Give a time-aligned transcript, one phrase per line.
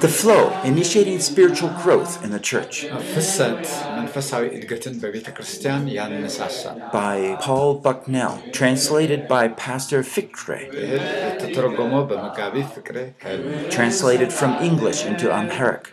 [0.00, 2.86] the flow, initiating spiritual growth in the church.
[6.92, 10.70] By Paul Bucknell, translated by Pastor Fikre.
[13.70, 15.88] Translated from English into Amharic.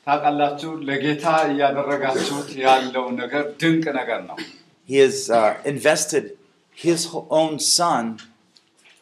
[0.07, 4.37] ታውቃላችሁ ለጌታ እያደረጋችሁት ያለው ነገር ድንቅ ነገር ነው።
[4.89, 6.25] He has uh, invested
[6.77, 8.05] His ho- own Son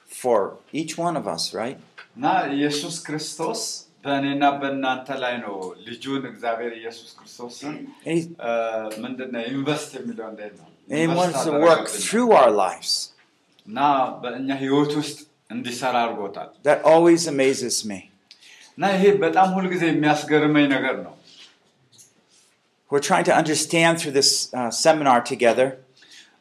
[0.10, 0.40] for
[0.74, 1.78] each one of us, right?
[2.18, 3.62] እና ኢየሱስ ክርስቶስ
[4.06, 5.56] በእኔና በእናንተ ላይ ነው
[5.88, 8.52] ልጁን እግዚአብሔር ኢየሱስ ክርስቶስን And He, እ፣
[9.04, 10.68] ምንድን ነው ኢንቨስት የሚለው እንዴት ነው?
[10.90, 12.92] and he ኢንቨስት wants to work አደረገብን through our lives.
[13.66, 13.80] እና
[14.24, 15.18] በእኛ ህይወት ውስጥ
[15.56, 18.00] እንዲሰራ አድርጎታል። That always amazes me.
[18.78, 21.16] እና ይሄ በጣም ሁልጊዜ የሚያስገርመኝ ነገር ነው።
[22.94, 25.68] We're trying to understand through this uh, seminar together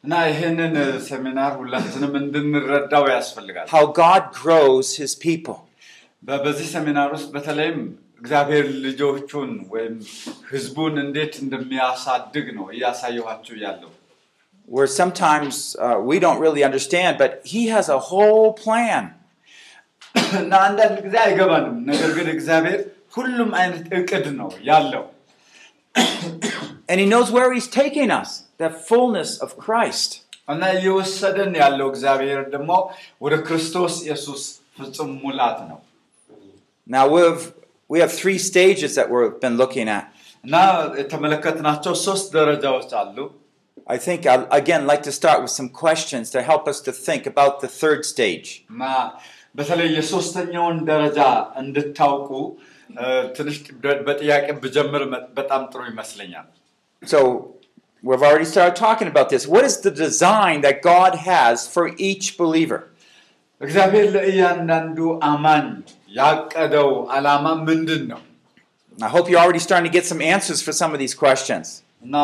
[0.03, 5.57] እና ይህንን እ፣ ሴሚናር ሁላችንም እንድንረዳው ያስፈልጋል። how God grows His people.
[6.23, 7.79] በ- በዚህ ሴሚናር ውስጥ በተለይም
[8.21, 9.95] እግዚአብሔር ልጆቹን ወይም
[10.51, 13.91] ህዝቡን እንዴት እንደሚያሳድግ ነው እያሳየኋችሁ ያለው።
[14.67, 19.03] Where sometimes uh, we don't really understand, but He has a whole plan.
[20.41, 22.81] እና አንዳንድ ጊዜ አይገባንም። ነገር ግን እግዚአብሔር
[23.15, 25.05] ሁሉም አይነት እቅድ ነው ያለው
[26.89, 30.09] And He knows where He's taking us, the fullness of Christ.
[30.47, 32.71] እና እየወሰደን ያለው እግዚአብሔር ደግሞ
[33.21, 34.41] ወደ ክርስቶስ ኢየሱስ
[34.77, 35.79] ፍጹም ሙላት ነው
[36.87, 37.43] Now we've
[37.89, 40.05] we have three stages that we've been looking at.
[40.43, 40.55] እና
[41.01, 43.17] የተመለከትናቸው ሶስት ደረጃዎች አሉ።
[43.87, 47.23] I think I'll again like to start with some questions to help us to think
[47.33, 48.49] about the third stage.
[48.73, 48.83] እና
[49.55, 51.19] በተለይ የሶስተኛውን ደረጃ
[51.61, 52.29] እንድታውቁ
[53.01, 53.05] እ፣
[53.37, 53.57] ትንሽ
[54.07, 56.47] በጥያቄ ብጀምር መ- በጣም ጥሩ ይመስለኛል።
[57.03, 57.19] So
[58.03, 59.43] we've already started talking about this.
[59.47, 62.79] What is the design that God has for each believer?
[63.61, 64.97] እግዚአብሔር ለእያንዳንዱ
[65.29, 65.65] አማኝ
[66.19, 68.21] ያቀደው ዓላማ ምንድን ነው?
[68.99, 71.65] I hope you're already starting to get some answers for some of these questions.
[72.05, 72.15] እና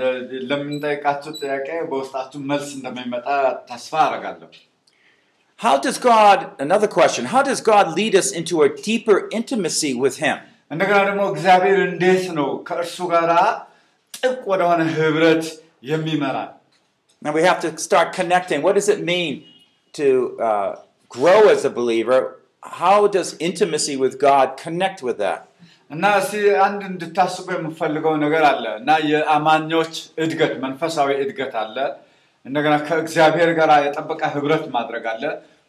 [0.00, 0.20] ለ-
[0.50, 3.26] ለምንጠይቃችሁ ጥያቄ በውስጣችሁ መልስ እንደሚመጣ
[3.70, 4.48] ተስፋ አደርጋለሁ።
[5.60, 10.16] How does God, another question, how does God lead us into a deeper intimacy with
[10.24, 10.36] Him?
[10.74, 13.30] እንደገና ደግሞ እግዚአብሔር እንዴት ነው ከእርሱ ጋር
[14.14, 15.44] ጥብቅ ወደሆነ ህብረት
[15.90, 16.50] የሚመራን?
[17.22, 18.58] Now we have to start connecting.
[18.66, 19.32] What does it mean
[19.94, 20.06] to
[20.48, 20.70] uh,
[21.10, 22.20] grow as a believer?
[22.80, 25.40] How does intimacy with God connect with that?
[25.90, 29.94] እና እስቲ አንድ እንድታስቡ የምፈልገው ነገር አለ እና የአማኞች
[30.24, 31.76] እድገት መንፈሳዊ እድገት አለ።
[32.46, 35.24] እንደገና ከእግዚአብሔር ጋር የጠበቀ ህብረት ማድረግ አለ።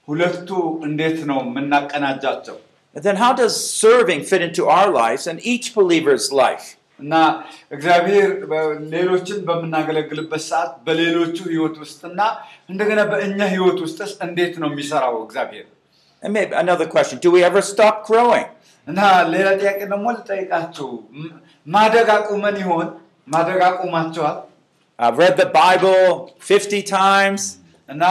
[0.07, 0.49] ሁለቱ
[0.87, 2.57] እንዴት ነው የምናቀናጃቸው?
[2.95, 3.53] And then how does
[3.83, 6.65] serving fit into our lives and each believer's life?
[6.99, 7.13] እና
[7.71, 8.59] እግዚአብሔር በ-
[8.93, 12.19] ሌሎችን በምናገለግልበት ሰዓት በሌሎቹ ህይወት ውስጥና
[12.69, 15.67] እንደገና በእኛ ህይወት ውስጥስ እንዴት ነው የሚሰራው እግዚአብሔር?
[16.23, 18.47] And maybe another question, do we ever stop growing?
[18.87, 18.99] እና
[19.33, 20.87] ሌላ ጥያቄ ደግሞ ልጠይቃችሁ፣
[21.19, 21.33] ም-
[21.67, 22.87] ማደግ አቁመን ይሆን?
[23.27, 24.37] ማደግ አቁማቸዋል?
[24.99, 26.03] I've read the Bible
[26.49, 27.41] 50 times.
[27.89, 28.03] እና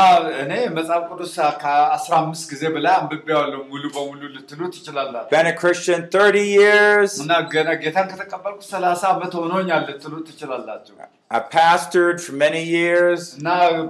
[0.42, 1.30] እኔ መጽሐፍ ቅዱስ
[1.60, 7.10] ከአስራ አምስት ጊዜ በላይ አንብቤዋለሁ ሙሉ በሙሉ ልትሉ ትችላላችሁ። Been a Christian 30 years.
[7.24, 10.94] እና ገና ጌታን ከተቀበልኩ ሰላሳ ዓመት ሆኖኛል ልትሉ ትችላላችሁ።
[11.30, 13.20] I've pastored for many years.
[13.40, 13.48] እና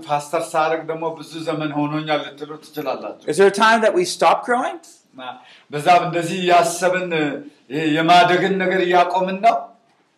[0.09, 4.39] ፓስተር ሳረግ ደግሞ ብዙ ዘመን ሆኖኛል ልትሉ ትችላላችሁ። Is there a time that we stop
[4.49, 4.79] growing?
[5.15, 5.23] እና
[5.73, 7.09] በዛ እንደዚህ እያሰብን
[7.75, 9.57] ይሄ የማደግን ነገር እያቆምን ነው።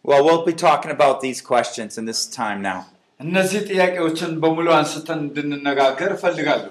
[0.05, 2.79] Well, we'll be talking about these questions in this time now.
[3.21, 6.71] እነዚህ ጥያቄዎችን በሙሉ አንስተን እንድንነጋገር እፈልጋለሁ።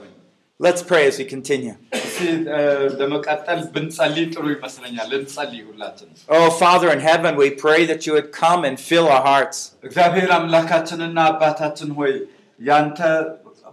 [0.59, 1.75] Let's pray as we continue.
[1.99, 2.19] እስኪ
[2.55, 2.59] እ፣
[2.99, 8.29] ለመቀጠል ብንጸልይ ጥሩ ይመስለኛል። እንጸልይ ሁላችን። Oh, Father in heaven, we pray that you would
[8.43, 9.57] come and fill our hearts.
[9.87, 12.13] እግዚአብሔር አምላካችንና አባታችን ሆይ
[12.61, 12.99] ያንተ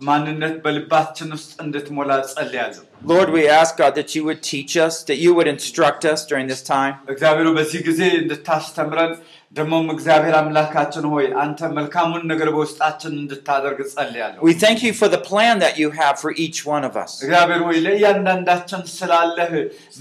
[0.08, 5.18] ማንነት በልባችን ውስጥ እንድትሞላ ጸልያለሁ። Lord, we ask, God, that you would teach us, that
[5.24, 6.94] you would instruct us during this time.
[7.14, 9.12] እግዚአብሔር በዚህ ጊዜ እንድታስተምረን
[9.55, 15.21] ደግሞም እግዚአብሔር አምላካችን ሆይ አንተ መልካሙን ነገር በውስጣችን እንድታደርግ ጸልያለሁ። We thank you for the
[15.29, 17.11] plan that you have for each one of us.
[17.25, 19.51] እግዚአብሔር ሆይ ለእያንዳንዳችን ስላለህ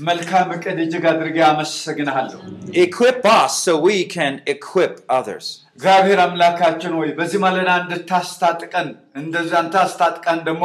[0.08, 2.40] መልካም እቅድ እጅግ አድርጌ አመሰግንሃለሁ።
[2.86, 5.46] Equip us so we can equip others.
[5.76, 8.88] እግዚአብሔር አምላካችን ሆይ በዚህ ማለዳ እንድታስታጥቀን
[9.22, 10.64] እንደዚህ አንተ አስታጥቀን ደግሞ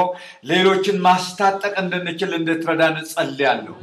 [0.53, 3.75] ሌሎችን ማስታጠቅ እንድንችል እንድትረዳን ጸልያለሁ።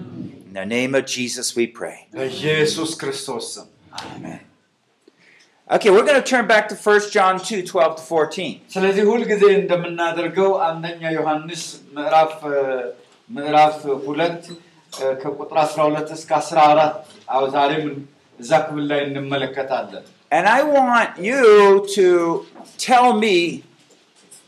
[0.48, 1.96] In the name of Jesus, we pray.
[2.18, 3.68] በኢየሱስ ክርስቶስ ስም
[4.06, 4.40] Amen.
[5.68, 8.53] Okay, we're going to turn back to 1 John 2 12 to 14.
[8.74, 11.63] ስለዚህ ሁልጊዜ እንደምናደርገው አንደኛ ዮሐንስ
[11.97, 12.62] ምዕራፍ እ፣
[13.30, 13.75] ምዕራፍ
[14.07, 14.41] ሁለት
[14.94, 16.95] እ፣ ከቁጥር 12 እስከ 14
[17.36, 17.86] አዎ ዛሬም
[18.39, 21.44] እዛ ክፍል ላይ እንመለከታለን። And I want you
[21.97, 22.07] to
[22.88, 23.38] tell me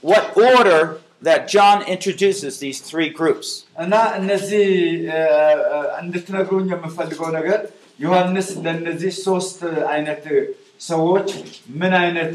[0.04, 0.82] what order
[1.22, 3.48] that John introduces these three groups.
[3.84, 4.68] እና እነዚህ
[5.14, 5.22] እ፣
[5.70, 7.60] እ፣ እንድትነግሩኝ የምፈልገው ነገር
[8.00, 9.60] ዮሐንስ ለእነዚህ ሶስት
[9.94, 10.24] አይነት
[10.81, 11.29] ሰዎች
[11.81, 12.35] ምን አይነት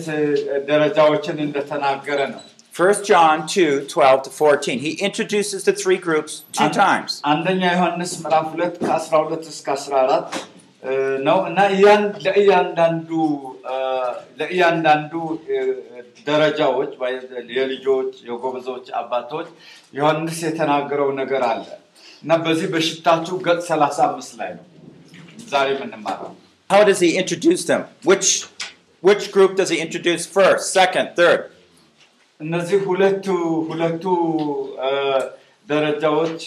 [0.69, 2.41] ደረጃዎችን እንደተናገረ ነው።
[2.73, 4.79] 1 John 2 12 to 14.
[4.79, 7.11] He introduces the three groups two times.
[7.31, 10.37] አንደኛ ዮሐንስ ምዕራፍ ሁለት ከ12 እስከ 14
[10.83, 10.93] እ፣
[11.25, 13.09] ነው እና እያን- ለእያንዳንዱ
[14.39, 15.13] ለእያንዳንዱ
[16.27, 16.91] ደረጃዎች
[17.57, 19.47] የልጆች የጎበዞች አባቶች
[19.93, 21.65] ዮሐንስ የተናገረው ነገር አለ
[22.23, 24.65] እና በዚህ በሽታችሁ ገጽ 35 ላይ ነው
[25.51, 26.33] ዛሬ የምንማረው።
[26.70, 27.82] How does he introduce them?
[28.04, 28.28] Which
[29.02, 31.40] which group does he introduce first, second, third?
[32.40, 33.26] እነዚህ ሁለቱ
[33.70, 34.04] ሁለቱ
[34.86, 34.90] እ፣
[35.68, 36.40] ደረጃዎች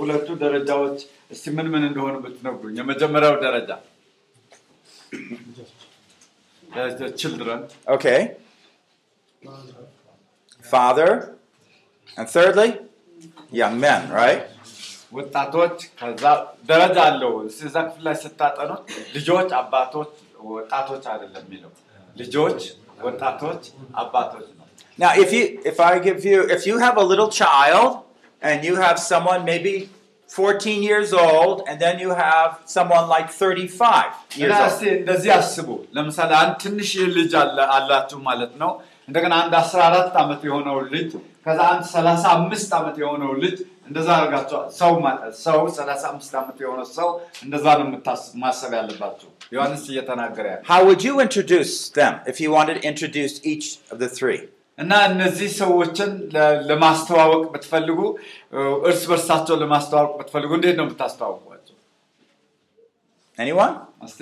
[0.00, 0.98] ሁለቱ ደረጃዎች
[1.30, 3.70] እስቲ ምን ምን እንደሆኑ ብትነግሩኝ። የመጀመሪያው ደረጃ
[7.22, 7.60] ችልድረን
[7.96, 8.18] Okay.
[10.64, 11.10] Father.
[12.16, 12.70] And thirdly,
[13.52, 14.40] young men, right?
[15.12, 16.24] ወጣቶች ከዛ
[16.70, 17.32] ደረጃ አለው።
[17.66, 18.82] እዛ ክፍል ላይ ስታጠኑት
[19.16, 20.10] ልጆች፣ አባቶች፣
[20.50, 21.72] ወጣቶች አይደለም የሚለው
[22.16, 22.60] ልጆች፣
[23.06, 23.62] ወጣቶች፣
[24.02, 24.64] አባቶች ነው።
[24.98, 27.90] Now, if you if I give you if you have a little child
[28.42, 29.74] and you have someone maybe
[30.30, 34.68] 14 years old and then you have someone like 35 years እና old.
[34.70, 38.70] እስቲ እንደዚህ አስቡ። ለምሳሌ አንድ ትንሽ ልጅ አለ- አላችሁ ማለት ነው።
[39.08, 41.10] እንደገና አንድ 14 ዓመት የሆነው ልጅ
[41.46, 43.56] ከዛ አንድ 35 ዓመት የሆነው ልጅ
[43.88, 47.08] እንደዛ አድርጋችኋል። ሰው ማለት ሰው 35 ዓመት የሆነው ሰው
[47.44, 52.50] እንደዛ ነው የምታስ- ማሰብ ያለባቸው። ዮሐንስ እየተናገረ ያለ How would you introduce them if you
[52.56, 54.40] wanted to introduce each of the three?
[54.78, 58.00] እና እነዚህ ሰዎችን ለ- ለማስተዋወቅ ብትፈልጉ
[58.52, 58.58] እ፣
[58.88, 61.76] እርስ በርሳቸው ለማስተዋወቅ ብትፈልጉ እንዴት ነው የምታስተዋውቋቸው?
[63.38, 63.74] Anyone?
[64.06, 64.20] እስቲ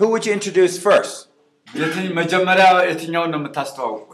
[0.00, 1.14] Who would you introduce first?
[1.68, 4.13] የትኝ- መጀመሪያ የትኛውን ነው የምታስተዋውቁት?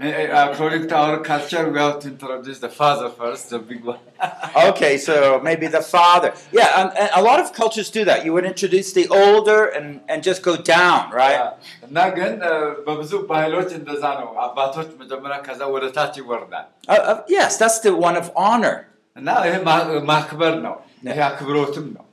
[0.00, 3.08] እንደ ባህላችን ከአባት ነው የሚጀምረው። according to our culture we have to introduce the father
[3.18, 3.98] first the big one
[4.68, 5.14] Okay, so
[5.48, 6.30] maybe the father.
[6.58, 8.18] Yeah, and, and a lot of cultures do that.
[8.26, 11.40] You would introduce the older and, and just go down, right?
[11.86, 12.54] እና ግን እ፣
[12.86, 17.94] በብዙ ባህሎች እንደዛ ነው። አባቶች መጀመሪያ ከዛ ወደ ታች ይወርዳል Uh, uh, yes, that's the
[18.08, 18.76] one of honor.
[19.16, 19.80] እና ይሄ ማ-
[20.12, 20.76] ማክበር ነው።
[21.10, 22.04] ይሄ አክብሮትም ነው።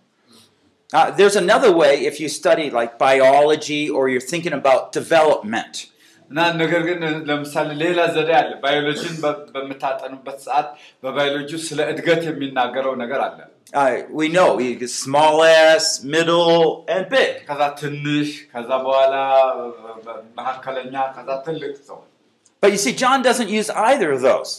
[0.90, 5.76] Uh, there's another way if you study like biology or you're thinking about development.
[6.33, 9.17] እና ነገር ግን ለምሳሌ ሌላ ዘዴ አለ። ባዮሎጂን
[9.55, 10.69] በምታጠኑበት ሰዓት
[11.05, 13.39] በባዮሎጂ ስለ እድገት የሚናገረው ነገር አለ።
[14.21, 14.49] we know
[15.03, 15.37] small
[15.77, 16.57] s, middle,
[16.95, 17.33] and big.
[17.49, 19.15] ከዛ ትንሽ፣ ከዛ በኋላ
[20.39, 21.99] መካከለኛ፣ ከዛ ትልቅ ሰው።
[22.63, 24.53] But you see, John doesn't use either of those.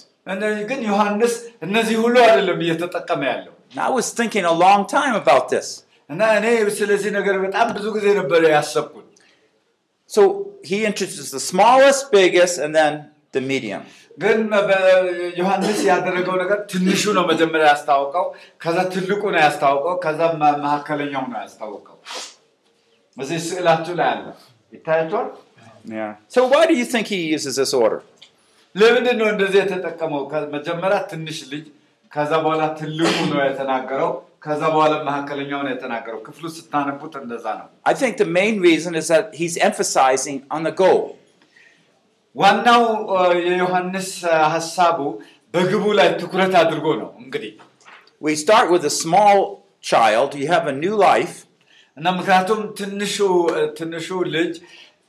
[0.71, 1.33] ግን ዮሐንስ
[1.67, 3.53] እነዚህ ሁሉ አይደለም እየተጠቀመ ያለው
[3.87, 5.69] I was thinking a long time about this.
[6.09, 6.45] እና እኔ
[6.79, 9.02] ስለዚህ ነገር በጣም ብዙ ጊዜ ነበረ ያሰብኩት።
[10.13, 10.21] So
[10.63, 12.93] he introduces the smallest, biggest, and then
[13.33, 13.83] the medium.
[14.23, 14.39] ግን
[14.69, 18.25] በዮሐንስ ያደረገው ነገር ትንሹ ነው መጀመሪያ ያስታወቀው፣
[18.63, 20.19] ከዛ ትልቁ ነው ያስታወቀው፣ ከዛ
[20.63, 21.97] መካከለኛው ነው ያስታወቀው።
[23.17, 24.25] እዚህ ስዕላችሁ ላይ አለ
[24.73, 25.29] ይታያቸዋል።
[25.95, 26.11] Yeah.
[26.29, 27.97] So why do you think he uses this order?
[28.75, 30.21] ለምንድን ነው እንደዚህ የተጠቀመው?
[30.53, 31.65] መጀመሪያ ትንሽ ልጅ፣
[32.11, 34.11] ከዛ በኋላ ትልቁ ነው የተናገረው፣
[34.44, 39.08] ከዛ በኋላ መካከለኛው ነው የተናገረው። ክፍሉ ስታነቡት እንደዛ ነው። I think the main reason is
[39.08, 41.00] that he's emphasizing on the goal.
[42.36, 42.82] ዋናው
[43.14, 44.98] እ፣ የዮሐንስ እ፣ ሀሳቡ
[45.54, 47.52] በግቡ ላይ ትኩረት አድርጎ ነው እንግዲህ
[48.22, 49.38] We start with a small
[49.84, 51.36] child, you have a new life,
[51.96, 53.16] እና ምክንያቱም ትንሹ
[53.52, 54.06] እ፣ ትንሹ
[54.36, 54.52] ልጅ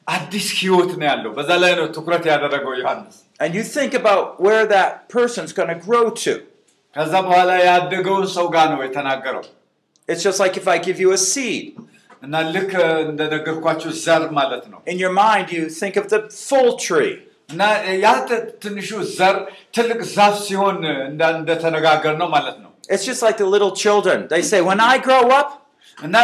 [0.08, 4.64] አዲስ ህይወት ነው ያለው። በዛ ላይ ነው ትኩረት ያደረገው ዮሐንስ። and you think about where
[4.68, 6.34] that person's going to grow to.
[6.96, 9.44] ከዛ በኋላ ያደገውን ሰው ጋር ነው የተናገረው።
[10.10, 11.66] It's just like if I give you a seed.
[12.26, 12.72] እና ልክ
[13.10, 17.14] እንደነገርኳችሁ ዘር ማለት ነው In your mind, you think of the full tree.
[17.50, 17.62] እና
[18.06, 18.90] ያ ት- ትንሹ
[19.20, 19.36] ዘር
[19.76, 20.78] ትልቅ ዛፍ ሲሆን
[21.12, 24.20] እንዳ- እንደተነጋገር ነው ማለት ነው It's just like the little children.
[24.34, 25.50] They say, When I grow up,
[25.98, 26.16] እና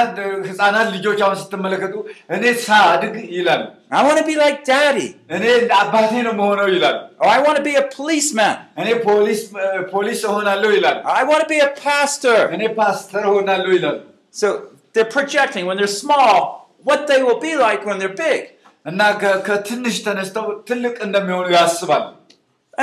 [0.50, 1.96] ህፃናት ልጆች አሁን ስትመለከቱ
[2.36, 3.63] እኔ ሳድግ ይላሉ
[3.98, 5.08] I want to be like daddy.
[5.36, 8.56] እኔ እንደ አባቴ ነው መሆነው ይላሉ Or I want to be a policeman.
[8.82, 9.42] እኔ ፖሊስ
[9.94, 12.38] ፖሊስ እሆናለሁ ይላሉ I want to be a pastor.
[12.56, 13.98] እኔ ፓስተር እሆናለሁ ይላሉ
[14.42, 14.48] So
[14.94, 16.38] they're projecting when they're small
[16.89, 18.42] what they will be like when they're big.
[18.92, 22.04] እና ከ- ከትንሽ ተነስተው ትልቅ እንደሚሆኑ ያስባሉ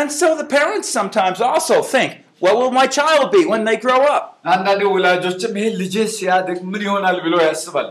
[0.00, 2.10] And so the parents sometimes also think,
[2.44, 4.24] what will my child be when they grow up?
[4.52, 7.88] አንዳንድ ወላጆችም ይሄ ልጄ ሲያድግ ምን ይሆናል ብለው ያስባሉ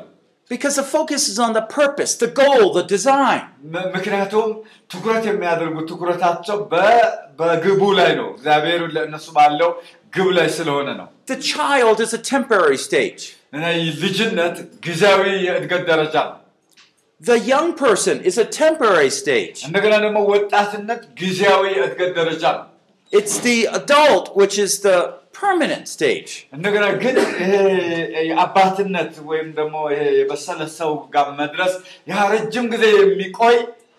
[0.52, 3.42] Because the focus is on the purpose, the goal, the design.
[3.74, 4.48] ም- ምክንያቱም
[4.94, 7.06] ትኩረት የሚያደርጉት ትኩረታቸው በ-
[7.40, 9.72] በግቡ ላይ ነው እግዚአብሔር ለእነሱ ባለው
[10.16, 13.22] ግብ ላይ ስለሆነ ነው The child is a temporary stage.
[13.56, 14.56] እና ይህ ልጅነት
[14.88, 16.38] ጊዜያዊ የእድገት ደረጃ ነው
[17.22, 19.58] The young person is a temporary stage.
[19.70, 22.68] እንደገና ደግሞ ወጣትነት ጊዜያዊ የእድገት ደረጃ ነው
[23.14, 24.98] It's the adult, which is the
[25.36, 26.32] permanent stage.
[26.56, 27.52] እንደገና ግን ይሄ
[28.30, 31.74] የአባትነት ወይም ደግሞ ይሄ የበሰለ ሰው ጋር መድረስ
[32.12, 33.58] ያ ረጅም ጊዜ የሚቆይ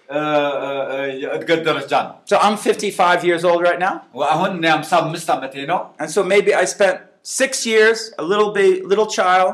[0.09, 0.21] እ፣
[0.63, 3.95] እ፣ እ፣ የእድገት ደረጃ ነው So I'm 55 years old right now.
[4.33, 6.99] አሁን እኔ 55 ዓመቴ ነው And so maybe I spent
[7.37, 9.51] six years, a little baby, little child,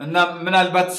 [0.00, 0.90] እና ምናልባት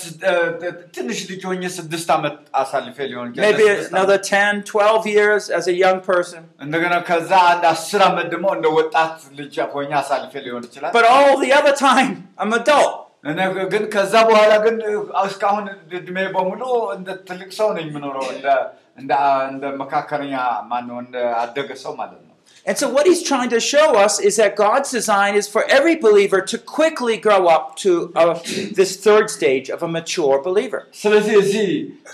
[0.96, 5.44] ትንሽ ልጅ ሆኜ ስድስት ዓመት አሳልፌ ሊሆን ይችላል። maybe ስድስት another ዓመት። 10, 12 years
[5.58, 6.41] as a young person.
[6.65, 11.34] እንደገና ከዛ አንድ አስር ዓመት ደግሞ እንደ ወጣት ልጅ ሆኜ አሳልፌ ሊሆን ይችላል But all
[11.46, 12.96] the other time, I'm adult.
[13.29, 13.39] እኔ
[13.74, 14.75] ግን ከዛ በኋላ ግን
[15.27, 15.65] እስካሁን
[16.00, 16.62] እድሜ በሙሉ
[16.98, 18.27] እንደ ትልቅ ሰው ነኝ የምኖረው
[19.01, 20.36] እንደ መካከለኛ
[20.72, 22.28] ማነው እንደ አደገ ሰው ማለት ነው
[22.68, 25.96] And so, what he's trying to show us is that God's design is for every
[25.96, 28.34] believer to quickly grow up to uh,
[28.73, 30.80] this third stage of a mature believer.
[31.02, 31.68] ስለዚህ እዚህ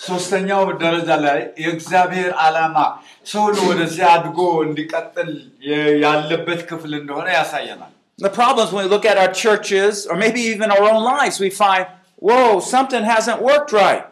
[0.08, 2.76] ሶስተኛው ደረጃ ላይ የእግዚአብሔር ዓላማ
[3.32, 5.30] ሰው ሁሉ ወደዚህ አድጎ እንዲቀጥል
[5.68, 10.16] የ- ያለበት ክፍል እንደሆነ ያሳየናል The problem is when we look at our churches, or
[10.24, 11.84] maybe even our own lives, we find,
[12.28, 12.42] whoa,
[12.74, 14.04] something hasn't worked right.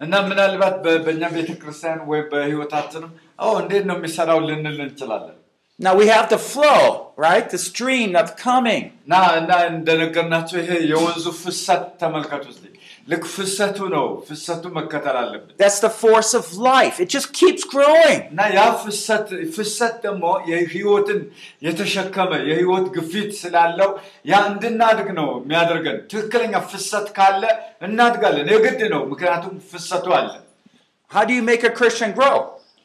[0.00, 3.10] እና ምናልባት በ- በእኛ ቤተክርስቲያን ወይ በህይወታችንም
[3.44, 5.36] ኦ እንዴት ነው የሚሰራው ልንል እንችላለን
[5.78, 6.82] Now we have the flow,
[7.16, 7.46] right?
[7.50, 8.82] The stream that's coming.
[9.06, 12.64] እና እና እንደነገርናቸው ይሄ የወንዙ ፍሰት ተመልከቱ እስቲ
[13.12, 16.96] ልክ ፍሰቱ ነው ፍሰቱ መከተል አለብን That's the force of life.
[17.04, 18.20] It just keeps growing.
[18.32, 19.26] እና ያ ፍሰት
[19.56, 21.20] ፍሰት ደግሞ የህይወትን
[21.68, 23.90] የተሸከመ የህይወት ግፊት ስላለው
[24.32, 27.42] ያ እንድናድግ ነው የሚያደርገን ትክክለኛ ፍሰት ካለ
[27.88, 30.30] እናድጋለን የግድ ነው ምክንያቱም ፍሰቱ አለ
[31.10, 32.36] How do you make a Christian grow?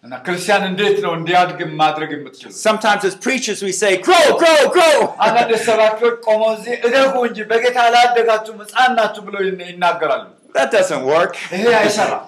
[0.03, 4.97] እና ክርስቲያን እንዴት ነው እንዲያድግ ማድረግ የምትችሉ Sometimes as preachers we say, grow, grow, grow.
[5.25, 10.25] አንዳንድ ሰባኪዎች ቆመው እዚህ እደጉ እንጂ በጌታ አላደጋችሁም ህፃን ናችሁ ብለው ይን- ይናገራሉ
[10.57, 11.33] That doesn't work.
[11.55, 12.25] ይሄ አይሰራም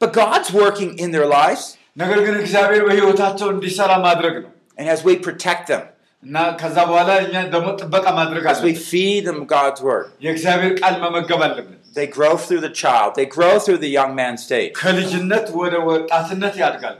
[0.00, 1.64] But God's working in their lives,
[2.02, 5.82] ነገር ግን እግዚአብሔር በህይወታቸው እንዲሰራ ማድረግ ነው and as we protect them,
[6.22, 10.72] እና ከዛ በኋላ እኛ ደግሞ ጥበቃ ማድረግ as we አለብን feed them God's word, የእግዚአብሔር
[10.82, 14.72] ቃል መመገብ አለብን they grow through the child, they grow through the young man stage,
[14.82, 16.96] ከልጅነት ወደ ወጣትነት ያድጋል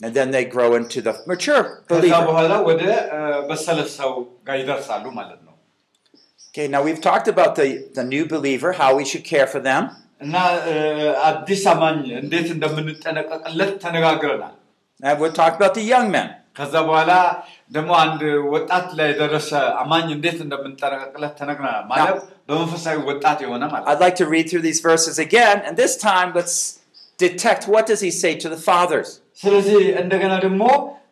[0.00, 2.20] and then they grow into the mature ከዛ believer.
[2.30, 2.82] በኋላ ወደ
[3.16, 4.12] እ፣ በሰለ ሰው
[4.48, 5.54] ጋር ይደርሳሉ ማለት ነው
[6.48, 7.66] Okay, now we've talked about the,
[7.98, 9.82] the new believer, how we should care for them.
[10.24, 10.34] እና
[10.70, 10.74] እ፣
[11.28, 14.54] አዲስ አማኝ እንዴት እንደምንጠነቀቅለት ተነጋግረናል
[15.00, 16.26] And we'll talk about the young men.
[16.58, 17.12] ከዛ በኋላ
[17.72, 18.20] ደግሞ አንድ
[18.54, 19.50] ወጣት ላይ የደረሰ
[19.82, 24.64] አማኝ እንዴት እንደምንጠነቀቅለት ተነግረናል ማለት በመንፈሳዊ ወጣት የሆነ ማለት ነው። I'd like to read through
[24.68, 26.56] these verses again, and this time let's
[27.18, 29.08] detect what does he say to the fathers.
[29.40, 30.62] ስለዚህ እንደገና ደግሞ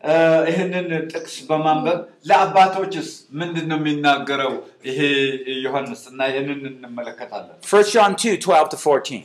[0.08, 0.14] እ፣
[0.48, 1.96] ይህንን ጥቅስ በማንበብ
[2.30, 3.08] ለአባቶችስ
[3.40, 4.52] ምንድን ነው የሚናገረው
[4.88, 4.98] ይሄ
[5.64, 9.18] ዮሐንስ እና ይህንን እንመለከታለን 1 John 2, 12 to 14.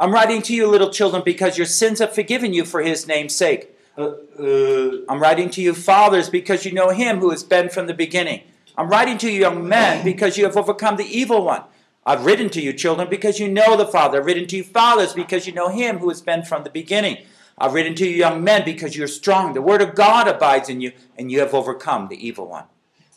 [0.00, 3.32] I'm writing to you, little children, because your sins have forgiven you for his name's
[3.32, 3.70] sake.
[3.96, 8.42] I'm writing to you, fathers, because you know him who has been from the beginning.
[8.76, 11.62] I'm writing to you, young men, because you have overcome the evil one.
[12.04, 14.18] I've written to you, children, because you know the Father.
[14.18, 17.24] I've written to you, fathers, because you know him who has been from the beginning.
[17.56, 19.52] I've written to you, young men, because you're strong.
[19.52, 22.64] The word of God abides in you, and you have overcome the evil one.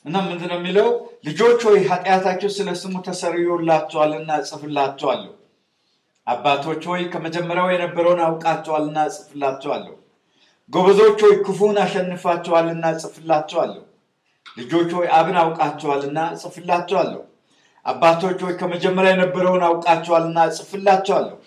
[0.05, 0.87] እና ምንድን ነው የሚለው?
[1.27, 5.31] ልጆች ሆይ ኃጢአታችሁ ስለ ስሙ ተሰርዮላችኋልና እጽፍላችኋለሁ
[6.27, 9.93] አባቶች ሆይ ከመጀመሪያው የነበረውን አውቃችኋልና እጽፍላችኋለሁ
[10.73, 13.81] ጎበዞች ሆይ ክፉን አሸንፋችኋልና እጽፍላችኋለሁ
[14.57, 17.21] ልጆች ሆይ አብን አውቃችኋልና እጽፍላችኋለሁ
[17.85, 21.37] አባቶች ሆይ ከመጀመሪያ የነበረውን አውቃችኋልና እጽፍላችኋለሁ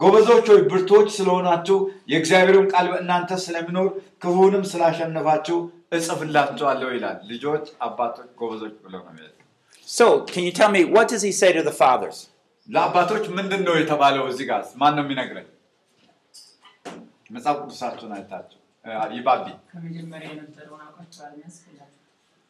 [0.00, 1.76] ጎበዞች ሆይ ብርቶች ስለሆናችሁ
[2.12, 3.88] የእግዚአብሔርን ቃል በእናንተ ስለሚኖር
[4.22, 5.58] ክፉንም ስላሸነፋችሁ
[5.93, 9.35] እጽፍላቸዋለሁ ይላል። ልጆች አባቶች ጎበዞች ብሎ ነው የሚለው።
[9.87, 12.17] So, can you tell me what does he say to the fathers?
[12.67, 15.47] ለአባቶች ምንድን ነው የተባለው እዚህ ጋር ማን ነው የሚነግረን?
[17.31, 21.89] መጽሐፍ ቅዱሳችሁን አይታችሁ እ፣ ይባቢ ከመጀመሪያ የነበረውን አውቃቸዋል ያስብላል።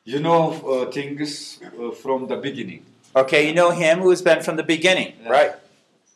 [0.07, 2.81] you know uh, things uh, from the beginning
[3.15, 5.31] Okay, you know him who has been from the beginning, Yeah.
[5.35, 5.53] right?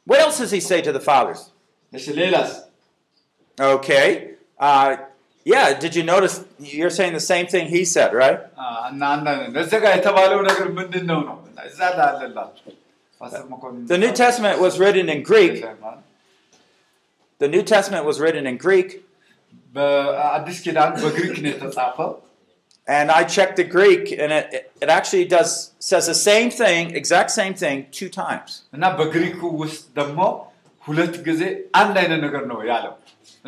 [0.08, 1.42] What else does he say to the fathers?
[1.94, 2.52] እሺ ሌላስ
[3.58, 4.06] Okay.
[4.60, 4.92] Uh,
[5.49, 6.45] yeah, did you notice?
[6.59, 8.41] You're saying the same thing he said, right?
[13.87, 15.65] The New Testament was written in Greek.
[17.39, 19.07] The New Testament was written in Greek.
[22.87, 27.31] and I checked the Greek, and it, it actually does says the same thing, exact
[27.31, 28.63] same thing, two times.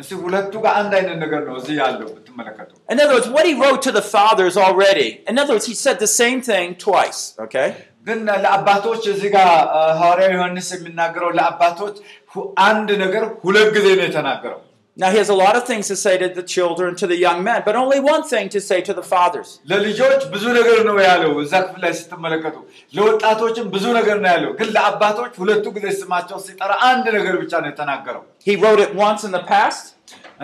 [0.00, 1.76] በግሪኩ ውስጥ ደግሞ ሁለት ጊዜ አንድ አይነት ነገር ነው ያለው። እስቲ ሁለቱ ጋር አንድ አይነት
[1.76, 5.08] ነገር ነው እዚህ ያለው ብትመለከቱ። In other words, what he wrote to the fathers already.
[5.30, 7.20] In other words, he said the same thing twice.
[7.46, 7.68] Okay.
[8.08, 11.96] ግን ለአባቶች እዚህ ጋር አ፣ ሐዋርያው ዮሐንስ የሚናገረው ለአባቶች
[12.34, 14.60] ሁ- አንድ ነገር ሁለት ጊዜ ነው የተናገረው።
[14.96, 17.38] Now he has a lot of things to say to the children, to the young
[17.48, 19.48] men, but only one thing to say to the fathers.
[19.70, 22.56] ለልጆች ብዙ ነገር ነው ያለው እዛ ክፍል ላይ ስትመለከቱ፣
[22.96, 27.68] ለወጣቶችም ብዙ ነገር ነው ያለው። ግን ለአባቶች ሁለቱ ጊዜ ስማቸው ሲጠራ አንድ ነገር ብቻ ነው
[27.72, 29.84] የተናገረው He wrote it once in the past,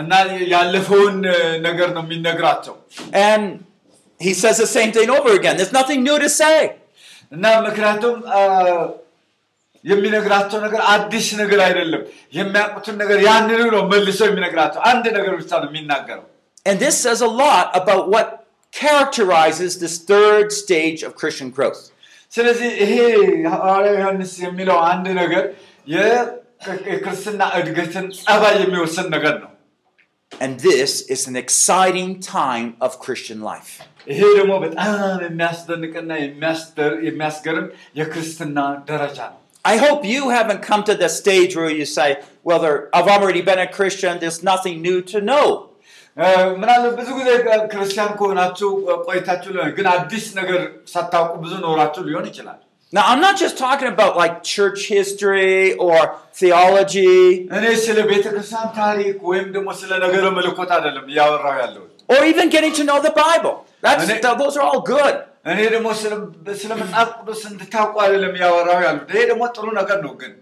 [0.02, 0.12] እና
[0.54, 1.38] ያለፈውን እ፣
[1.69, 2.76] ነገር ነው የሚነግራቸው
[3.31, 3.47] and
[4.21, 5.57] he says the same thing over again.
[5.61, 6.59] There's nothing new to say.
[7.37, 8.42] እና ምክንያቱም አ፣
[9.85, 12.02] የሚነግራቸው ነገር አዲስ ነገር አይደለም።
[12.38, 16.26] የሚያውቁትን ነገር ያንኑ ነው መልሶ የሚነግራቸው። አንድ ነገር ብቻ ነው የሚናገረው።
[16.66, 18.26] And this says a lot about what
[18.73, 21.81] characterizes this third stage of Christian growth.
[22.33, 22.92] ስለዚህ ይሄ
[23.54, 25.45] ሐዋርያው ዮሐንስ የሚለው አንድ ነገር
[25.95, 26.28] የ-
[26.92, 29.50] የክርስትና እድገትን ጸባይ የሚወስን ነገር ነው።
[30.33, 33.73] And this is an exciting time of Christian life.
[34.12, 34.95] ይሄ ደግሞ በጣም
[35.26, 37.66] የሚያስደንቅና የሚያስደር- የሚያስገርም
[38.00, 38.59] የክርስትና
[38.90, 42.09] ደረጃ ነው። I hope you haven't come to the stage where you say,
[42.45, 45.47] Well, there, I've already been a Christian, there's nothing new to know.
[46.16, 46.26] እ፣
[46.61, 47.28] ምናልባት ብዙ ጊዜ
[47.73, 48.69] ክርስቲያን ከሆናችሁ
[49.07, 50.59] ቆይታችሁ ሊሆን ግን አዲስ ነገር
[50.92, 52.59] ሳታውቁ ብዙ ኖራችሁ ሊሆን ይችላል።
[52.92, 55.54] Now, I'm not just talking about like church history
[55.87, 55.99] or
[56.40, 57.14] theology
[57.59, 62.46] እኔ ስለ ቤተ ክርስቲያን ታሪክ ወይም ደግሞ ስለ ነገረ መለኮት አይደለም እያወራው ያለሁት። or even
[62.55, 63.55] getting to know the Bible.
[63.85, 65.14] That's, And it- th- those are all good.
[65.51, 66.20] እኔ ደግሞ ስለ-
[66.61, 70.33] ስለ መጽሐፍ ቅዱስ እንድታውቁ አይደለም እያወራው ያሉት። ይሄ ደግሞ ጥሩ ነገር ነው። ግን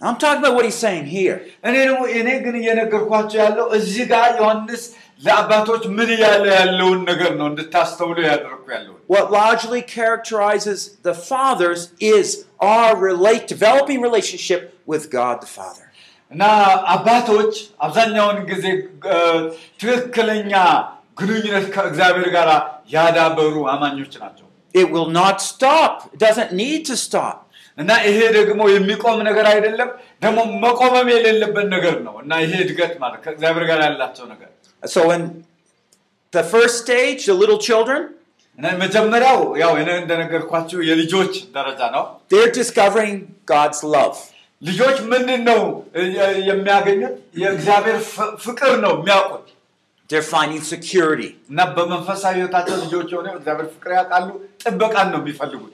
[0.00, 1.34] I'm talking about what he's saying here.
[1.68, 4.84] እኔ ደግሞ እኔ ግን እየነገርኳቸው ያለው እዚህ ጋር ዮሐንስ
[5.22, 11.80] ለአባቶች ምን እያለ ያለውን ነገር ነው እንድታስተውሉ ያደረግኩ ያለውን። What largely characterizes the fathers
[12.14, 12.26] is
[12.72, 14.62] our relate, developing relationship
[14.92, 15.86] with God the Father.
[16.32, 16.42] እና
[16.94, 17.54] አባቶች
[17.86, 18.66] አብዛኛውን ጊዜ
[19.12, 19.16] እ፣
[19.82, 20.52] ትክክለኛ
[21.20, 22.48] ግንኙነት ከእግዚአብሔር ጋር
[22.94, 25.92] ያዳበሩ አማኞች ናቸው። It will not stop.
[26.14, 27.36] It doesn't need to stop.
[27.78, 29.90] እና ይሄ ደግሞ የሚቆም ነገር አይደለም፣
[30.22, 34.48] ደግሞ መቆመም የሌለበት ነገር ነው። እና ይሄ እድገት ማለት ከእግዚአብሔር ጋር ያላቸው ነገር
[34.82, 35.22] So in
[36.32, 38.02] the first stage, the little children,
[38.58, 43.14] እና መጀመሪያው ያው እኔ እንደነገርኳችሁ የልጆች ደረጃ ነው። they're discovering
[43.46, 44.18] God's love.
[44.62, 45.60] ልጆች ምንድን ነው
[45.96, 46.02] እ፣
[46.50, 47.14] የሚያገኙት?
[47.42, 49.46] የእግዚአብሔር ፍ- ፍቅር ነው የሚያውቁት።
[50.09, 51.35] they're finding security.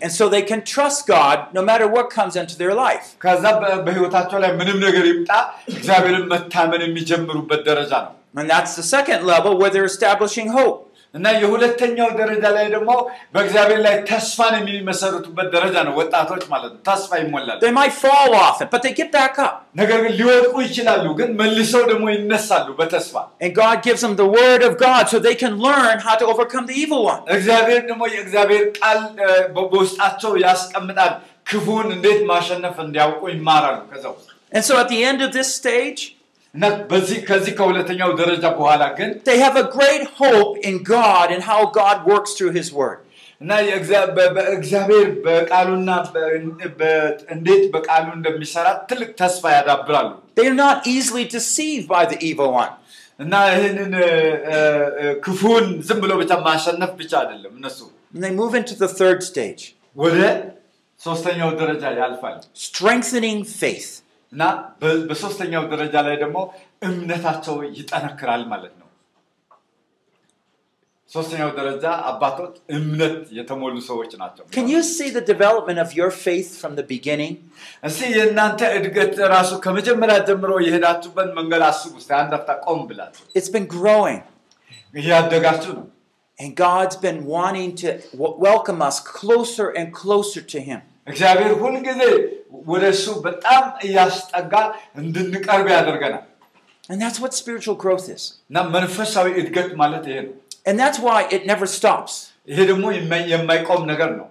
[0.02, 3.16] And so they can trust God no matter what comes into their life.
[8.36, 10.93] And that's the second level where they're establishing hope.
[11.15, 12.91] እና የሁለተኛው ደረጃ ላይ ደግሞ
[13.35, 18.59] በእግዚአብሔር ላይ ተስፋን የሚመሰርቱበት ደረጃ ነው። ወጣቶች ማለት ነው። ተስፋ ይሞላል። They might fall off
[18.61, 19.55] it, but they get back up.
[19.75, 23.15] ነገር ግን ሊወድቁ ይችላሉ፣ ግን መልሰው ደግሞ ይነሳሉ በተስፋ
[23.45, 26.67] And God gives them the word of God so they can learn how to overcome
[26.67, 27.23] the evil one.
[27.37, 31.15] እግዚአብሔር ደግሞ የእግዚአብሔር ቃል እ፣ በ- በውስጣቸው ያስቀምጣል።
[31.51, 36.01] ክፉን እንዴት ማሸነፍ እንዲያውቁ ይማራሉ። ከዛ ውስጥ And so at the end of this stage,
[36.55, 41.43] እና በዚህ ከዚህ ከሁለተኛው ደረጃ በኋላ ግን they have a great hope in God and
[41.51, 42.99] how God works through his word.
[43.41, 46.31] እና የእግዚአ- በ- በእግዚአብሔር በቃሉና በ-
[46.81, 46.95] በ-
[47.35, 52.73] እንዴት በቃሉ እንደሚሰራ ትልቅ ተስፋ ያዳብራሉ። They are not easily deceived by the evil one.
[53.21, 54.09] እና ይህንን እ፣
[54.51, 54.57] እ፣
[55.03, 57.79] እ፣ ክፉን ዝም ብሎ ብቻ ማሸነፍ ብቻ አይደለም እነሱ
[58.15, 59.63] And they move into the third stage,
[59.97, 60.19] ወደ
[61.01, 62.37] ሶስተኛው ደረጃ ያልፋል
[62.67, 63.89] strengthening faith.
[64.33, 64.43] እና
[64.81, 66.39] በ- በሶስተኛው ደረጃ ላይ ደግሞ
[66.89, 68.87] እምነታቸው ይጠነክራል ማለት ነው።
[71.11, 76.51] ሶስተኛው ደረጃ አባቶች እምነት የተሞሉ ሰዎች ናቸው። Can you see the development of your faith
[76.61, 77.35] from the beginning?
[77.89, 83.51] እስቲ የእናንተ እድገት ራሱ ከመጀመሪያ ጀምሮ የሄዳችሁበት መንገድ አስቡ። እስቲ አንድ አፍታ ቆም ብላችሁ It's
[83.57, 84.21] been growing.
[84.95, 85.87] እያደጋችሁ ነው።
[86.39, 90.81] And God's been wanting to w- welcome us closer and closer to Him.
[91.13, 92.01] እግዚአብሔር ሁልጊዜ
[92.73, 94.55] ወደ እሱ በጣም እያስጠጋ
[95.03, 96.25] እንድንቀርብ ያደርገናል
[96.93, 98.23] And that's what spiritual growth is.
[98.51, 100.35] እና መንፈሳዊ እድገት ማለት ይሄ ነው
[100.69, 102.13] And that's why it never stops.
[102.53, 104.27] ይሄ ደግሞ የማይ- የማይቆም ነገር ነው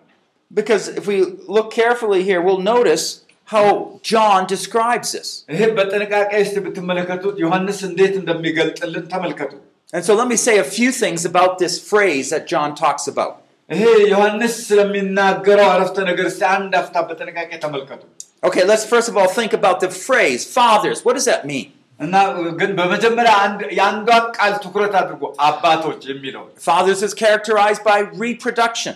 [0.52, 1.18] Because if we
[1.56, 3.06] look carefully here, we'll notice
[3.54, 3.66] how
[4.12, 5.30] John describes this.
[5.54, 9.54] ይሄ በጥንቃቄ እስቲ ብትመለከቱት ዮሐንስ እንዴት እንደሚገልጥልን ተመልከቱ
[9.96, 13.34] And so let me say a few things about this phrase that John talks about.
[13.72, 18.04] ይሄ ዮሐንስ ስለሚናገረው አረፍተ ነገር እስቲ አንድ አፍታ በጥንቃቄ ተመልከቱ
[18.44, 20.98] Okay, let's first of all think about the phrase fathers.
[21.06, 21.66] What does that mean?
[22.00, 22.16] እና
[22.60, 28.96] ግን በመጀመሪያ አንድ የአንዷን ቃል ትኩረት አድርጎ አባቶች የሚለው Fathers is characterized by reproduction.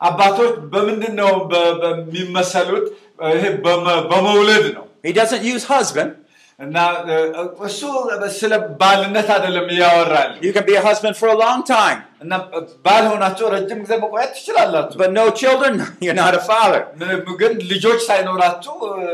[0.00, 2.86] አባቶች በምንድን ነው በ- በሚመሰሉት
[3.34, 6.10] ይሄ በመ- በመውለድ ነው He doesn't use husband.
[6.58, 7.14] እና እ፣
[7.68, 7.80] እሱ
[8.38, 12.32] ስለ ባልነት አይደለም እያወራል You can be a husband for a long time, እና
[12.86, 15.72] ባል ሆናቸው ረጅም ጊዜ መቆየት ትችላላችሁ but no children,
[16.06, 16.82] you're not a father.
[17.00, 19.06] ምንም ግን ልጆች ሳይኖራችሁ እ፣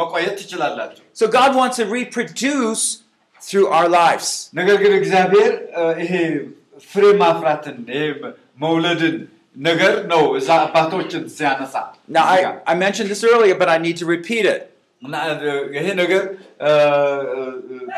[0.00, 2.84] መቆየት ትችላላችሁ So God wants to reproduce
[3.40, 4.28] through our lives.
[4.60, 6.12] ነገር ግን እግዚአብሔር እ፣ ይሄ
[6.92, 8.02] ፍሬ ማፍራትን ይሄ
[8.64, 9.16] መውለድን
[9.68, 11.74] ነገር ነው እዛ አባቶችን ሲያነሳ
[12.16, 14.60] Now, እዚህ ጋር። I, I mentioned this earlier, but I need to repeat it.
[15.02, 15.14] እና
[15.48, 16.43] እ፣ ይሄ ነገር እ፣ እ፣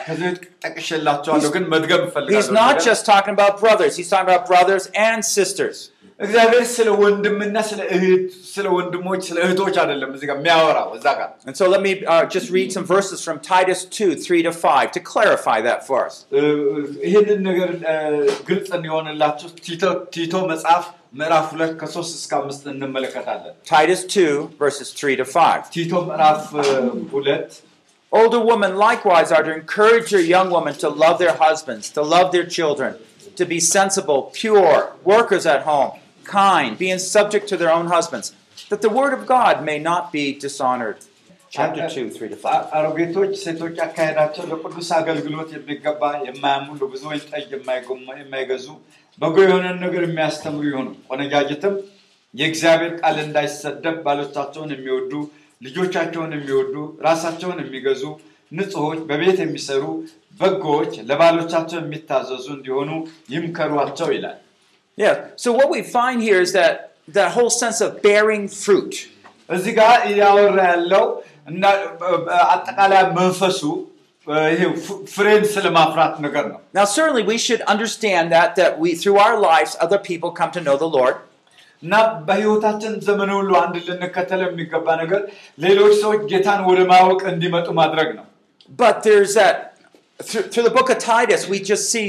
[0.04, 4.30] ከዚህ በፊት ጠቅሼላቸዋለሁ ግን መድገም He's እፈልጋለሁ not ነገር። just talking about brothers, he's talking
[4.30, 5.78] about brothers and sisters.
[6.20, 11.30] እግዚአብሔር ስለ ወንድምና ስለ እህት ስለ ወንድሞች ስለ እህቶች አይደለም እዚህ ጋር የሚያወራው እዛ ጋር
[11.48, 14.92] And so let me uh, just read some verses from Titus 2 3 to 5
[14.96, 16.16] to clarify that for us.
[16.32, 16.42] እ፣
[17.06, 17.96] ይህንን ነገር እ፣
[18.50, 20.84] ግልጽ እንዲሆንላችሁ ቲቶ- ቲቶ መጽሐፍ
[21.20, 24.30] ምዕራፍ ሁለት ከሶስት እስከ አምስት እንመለከታለን Titus 2,
[24.62, 25.66] verses 3 to 5.
[25.76, 26.68] ቲቶ ምዕራፍ እ፣
[27.16, 27.50] ሁለት
[28.12, 32.30] Older women likewise are to encourage your young women to love their husbands, to love
[32.30, 32.90] their children,
[33.36, 35.92] to be sensible, pure, workers at home,
[36.26, 38.26] kind, being subject to their own husbands,
[38.70, 40.98] that the word of God may not be dishonored.
[41.50, 42.60] Chapter 2, 3 to 5.
[42.76, 48.66] አሮጌቶች ሴቶች አካሄዳቸው ለቅዱስ አገልግሎት የሚገባ የማያሙ ለብዙ ወይን ጠጅ የማይጎማ- የማይገዙ
[49.18, 51.74] በጎ የሆነን ነገር የሚያስተምሩ ይሆኑ ቆነጃጅትም
[52.34, 55.12] የእግዚአብሔር ቃል እንዳይሰደብ ባሎቻቸውን የሚወዱ
[55.60, 56.74] ልጆቻቸውን የሚወዱ
[57.08, 58.02] ራሳቸውን የሚገዙ
[58.52, 59.84] ንጹሖች በቤት የሚሰሩ
[60.40, 62.90] በጎዎች ለባሎቻቸው የሚታዘዙ እንዲሆኑ
[63.34, 64.38] ይምከሯቸው ይላል
[64.98, 66.72] Yeah, so what we find here is that
[67.18, 68.94] that whole sense of bearing fruit.
[69.56, 71.04] እዚህ ጋር እያወራ ያለው
[71.50, 71.62] እና
[72.54, 73.60] አጠቃላይ መንፈሱ
[74.52, 74.60] ይሄ
[75.14, 79.72] ፍሬን ስለማፍራት ነገር ነው Now, certainly, we should understand that that we, through our lives,
[79.86, 81.16] other people come to know the Lord.
[81.82, 81.94] እና
[82.26, 85.22] በህይወታችን ዘመን ሁሉ አንድ ልንከተል የሚገባ ነገር
[85.64, 88.26] ሌሎች ሰዎች ጌታን ወደ ማወቅ እንዲመጡ ማድረግ ነው
[88.82, 89.56] But there's that
[90.20, 92.06] through, through the book of Titus, we just see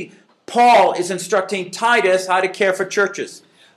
[0.48, 3.32] Paul is instructing Titus how to care for churches.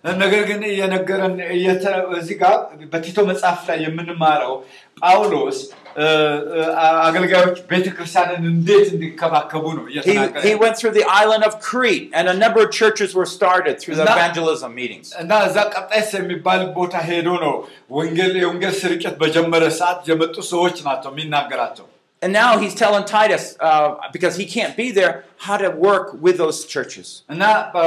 [0.05, 2.55] ነገር ግን እየነገረን እየተ- እዚህ ጋር
[2.93, 4.53] በቲቶ መጽሐፍ ላይ የምንማረው
[5.03, 5.59] ጳውሎስ
[5.97, 6.07] እ፣
[6.55, 6.63] እ፣
[7.05, 12.07] አገልጋዮች ቤተክርስቲያንን እንዴት እንዲከባከቡ ነው He, እየተናገረ he ያለው። went through the island of Crete,
[12.13, 15.09] and a number of churches were started through the Is that- evangelism meetings.
[15.23, 17.55] እና እዛ ቀጣይስ የሚባል ቦታ ሄዶ ነው
[17.99, 21.87] ወንጌል የወንጌል ስርጭት በጀመረ ሰዓት የመጡ ሰዎች ናቸው የሚናገራቸው
[22.23, 26.37] And now he's telling Titus, uh, because he can't be there, how to work with
[26.39, 27.09] those churches.
[27.33, 27.43] እና
[27.81, 27.83] እ፣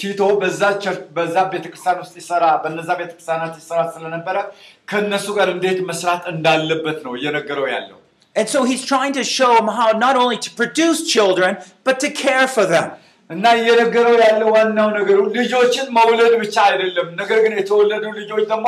[0.00, 4.36] ቲቶ በዛ ቸርች በዛ ቤተክርስቲያን ውስጥ ይሰራ በነዛ ቤተክርስቲያናት ይሰራ ስለነበረ
[4.88, 7.98] ከእነሱ ጋር እንዴት መስራት እንዳለበት ነው እየነገረው ያለው
[8.36, 11.52] And so he's trying to show them how not only to produce children,
[11.88, 12.86] but to care for them.
[13.30, 18.66] እና እየነገረው ያለው ዋናው ነገሩ ልጆችን መውለድ ብቻ አይደለም ነገር ግን የተወለዱ ልጆች ደግሞ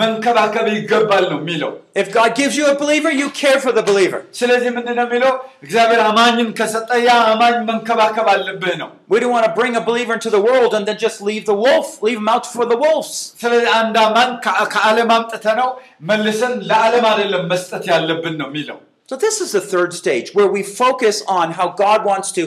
[0.00, 1.70] መንከባከብ ይገባል ነው የሚለው
[2.02, 4.20] If God gives you a believer, you care for the believer.
[4.40, 5.32] ስለዚህ ምንድን ነው የሚለው
[5.66, 10.14] እግዚአብሔር አማኝን ከሰጠ ያ አማኝ መንከባከብ አለብህ ነው We don't want to bring a believer
[10.18, 13.12] into the world and then just leave the wolf, leave him out for the wolves.
[13.42, 15.70] ስለዚህ አንድ አማኝ ከ- ከዓለም አምጥተ ነው
[16.10, 18.78] መልሰን ለዓለም አይደለም መስጠት ያለብን ነው የሚለው
[19.12, 22.44] So this is the third stage where we focus on how God wants to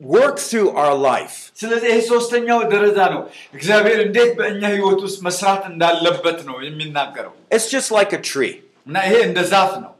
[0.00, 1.36] work through our life.
[1.60, 3.20] ስለዚህ ይህ ሶስተኛው ደረጃ ነው
[3.56, 8.54] እግዚአብሔር እንዴት በእኛ ህይወት ውስጥ መስራት እንዳለበት ነው የሚናገረው It's just like a tree.
[8.88, 9.92] እና ይሄ እንደ ዛፍ ነው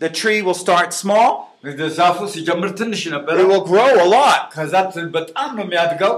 [0.00, 1.30] The tree will start small,
[1.70, 4.74] እንደ ዛፉ ሲጀምር ትንሽ ነበረ it will grow a lot, ከዛ
[5.18, 6.14] በጣም ነው የሚያድገው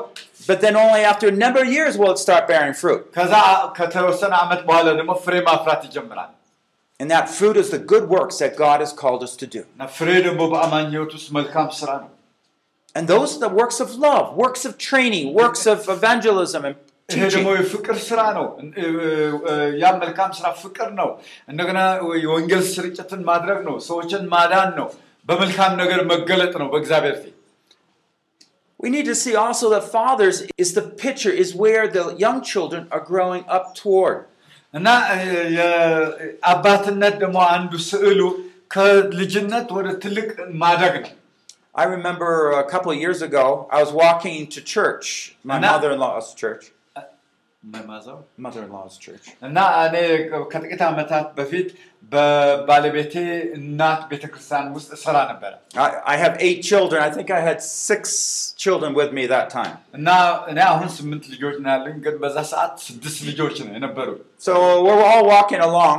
[0.48, 3.02] but then only after a number of years will it start bearing fruit.
[3.18, 3.34] ከዛ
[3.78, 6.32] ከተወሰነ ዓመት በኋላ ደግሞ ፍሬ ማፍራት ይጀምራል
[7.00, 9.62] And that fruit is the good works that God has called us to do.
[12.94, 16.76] And those are the works of love, works of training, works of evangelism and
[17.08, 17.58] ይሄ ደግሞ teaching.
[17.62, 19.10] የፍቅር ስራ ነው እ- እ-
[19.50, 21.08] እ- ያ መልካም ስራ ፍቅር ነው
[21.48, 21.80] እንደገና
[22.24, 24.88] የወንጌል ስርጭትን ማድረግ ነው ሰዎችን ማዳን ነው
[25.28, 27.32] በመልካም ነገር መገለጥ ነው በእግዚአብሔር ፊት
[28.80, 32.82] We need to see also that fathers is the picture, is where the young children
[32.90, 34.18] are growing up toward.
[34.74, 35.20] እና እ፣
[35.58, 38.20] የአባትነት ደግሞ አንዱ ስዕሉ
[38.70, 40.28] ከልጅነት ወደ ትልቅ
[40.62, 41.12] ማደግ ነው።
[41.74, 45.06] I remember a couple of years ago, I was walking to church,
[45.44, 46.64] my And that- mother in law's church.
[47.64, 49.24] መማዛው Mother in law's church.
[49.46, 49.56] እና
[49.86, 49.94] እኔ
[50.52, 51.68] ከጥቂት ዓመታት በፊት
[52.12, 53.14] በባለቤቴ
[53.58, 55.52] እናት ቤተክርስቲያን ውስጥ እሰራ ነበረ
[55.84, 56.98] I, I have eight children.
[57.08, 58.02] I think I had six
[58.64, 59.74] children with me that time.
[59.98, 60.08] እና
[60.52, 64.08] እኔ አሁን ስምንት ልጆች ነው ያለኝ፣ ግን በዛ ሰዓት ስድስት ልጆች ነው የነበሩ
[64.48, 64.54] So
[64.86, 65.98] we're all walking along.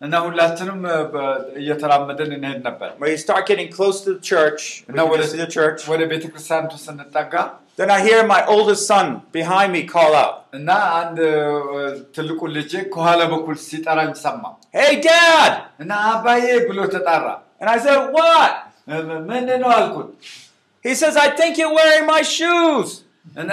[0.00, 1.26] እና ሁላችንም እ፣ በ-
[1.60, 5.18] እየተራመደን እንሄድ ነበር When you start getting close to the church, we No, can what
[5.20, 5.80] get is- to the church.
[5.92, 7.34] ወደ ቤተክርስቲያንቱ ስንጠጋ
[7.80, 10.68] Then I hear my oldest son behind me call out, እና
[11.00, 11.38] አንድ እ፣
[12.16, 14.42] ትልቁ ልጄ ከኋላ በኩል ሲጠራኝ ሰማ
[14.78, 15.54] Hey, Dad!
[15.84, 17.26] እና አባዬ ብሎ ተጣራ
[17.60, 18.52] And I said, What?
[18.92, 18.96] እ፣
[19.30, 20.10] ምን ነው አልኩት
[20.84, 22.88] He says, I think you're wearing my shoes.
[23.42, 23.52] እና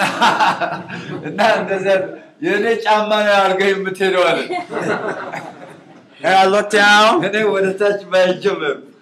[1.28, 1.94] እና እንደዚያ
[2.46, 4.40] የእኔ ጫማ ነው አድርገህ የምትሄደው አለ
[6.21, 7.23] And I looked down.
[7.23, 8.93] And it would have touched Benjamin.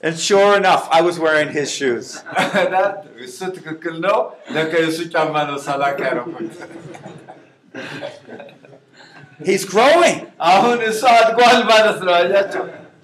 [0.00, 2.22] And sure enough, I was wearing his shoes.
[9.44, 10.30] He's growing.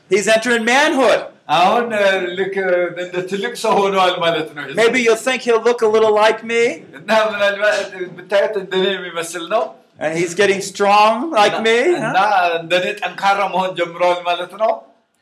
[0.09, 1.27] He's entering manhood.
[4.77, 6.85] Maybe you'll think he'll look a little like me.
[9.99, 11.93] And he's getting strong like me.
[11.95, 12.13] Huh?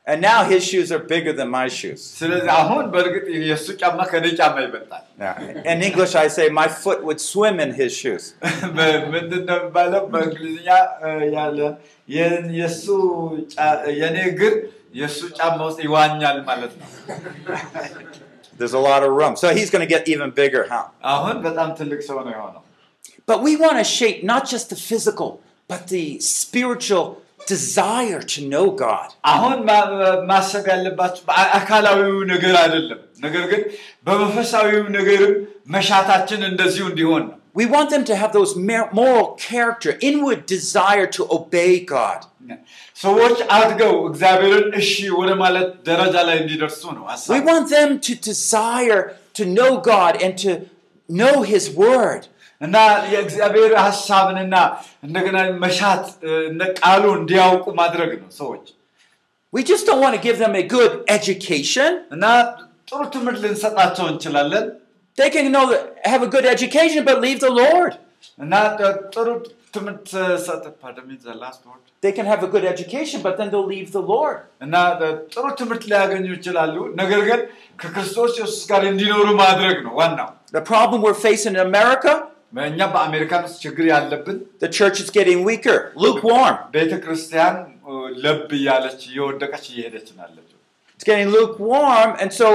[0.09, 2.01] And now his shoes are bigger than my shoes.
[5.19, 5.41] Yeah.
[5.73, 8.35] In English, I say my foot would swim in his shoes.
[18.59, 19.37] There's a lot of room.
[19.37, 20.89] So he's going to get even bigger, huh?
[23.26, 25.30] But we want to shape not just the physical,
[25.70, 27.06] but the spiritual
[27.48, 29.08] desire to know God.
[29.34, 29.86] አሁን ማ-
[30.32, 33.62] ማሰብ ያለባቸው በአ- አካላዊው ነገር አይደለም ነገር ግን
[34.08, 35.34] በመንፈሳዊው ነገርም
[35.76, 41.08] መሻታችን እንደዚሁ እንዲሆን ነው We want them to have those mer- moral character, inward desire
[41.18, 42.20] to obey God.
[43.04, 48.14] ሰዎች አድገው እግዚአብሔርን እሺ ወደ ማለት ደረጃ ላይ እንዲደርሱ ነው We ሀሳብ want them to
[48.32, 49.02] desire
[49.40, 50.52] to know God and to
[51.10, 52.24] know His Word.
[52.62, 52.76] እና
[53.14, 54.56] የእግዚአብሔር ሀሳብንና
[55.08, 58.66] እንደገና መሻት እ፣ እነ ቃሉ እንዲያውቁ ማድረግ ነው ሰዎች
[59.54, 61.90] We just don't want to give them a good education.
[62.16, 62.26] እና
[62.90, 64.68] ጥሩ ትምህርት ልንሰጣቸው እንችላለን
[65.18, 67.92] They can know that, have a good education, but leave the Lord.
[68.44, 69.28] እና ጥ- ጥሩ
[69.76, 70.08] ትምህርት
[70.46, 71.82] ሰጥ pardon me, the last word.
[72.04, 74.38] They can have a good education, but then they'll leave the Lord.
[74.66, 74.74] እና
[75.34, 77.42] ጥሩ ትምህርት ሊያገኙ ይችላሉ ነገር ግን
[77.84, 82.14] ከክርስቶስ ኢየሱስ ጋር እንዲኖሩ ማድረግ ነው ዋናው The problem we're facing in America,
[82.64, 86.56] እኛ በአሜሪካን ውስጥ ችግር ያለብን the church is getting weaker, lukewarm.
[86.76, 87.56] ቤተ ክርስቲያን
[87.88, 90.58] እ፣ ለብ እያለች እየወደቀች እየሄደች ነው ያለችው
[90.96, 92.48] It's getting lukewarm, and so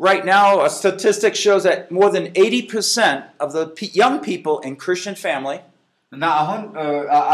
[0.00, 4.74] right now a statistic shows that more than 80% of the pe- young people in
[4.84, 5.58] Christian family
[6.12, 6.84] እና አሁን እ፣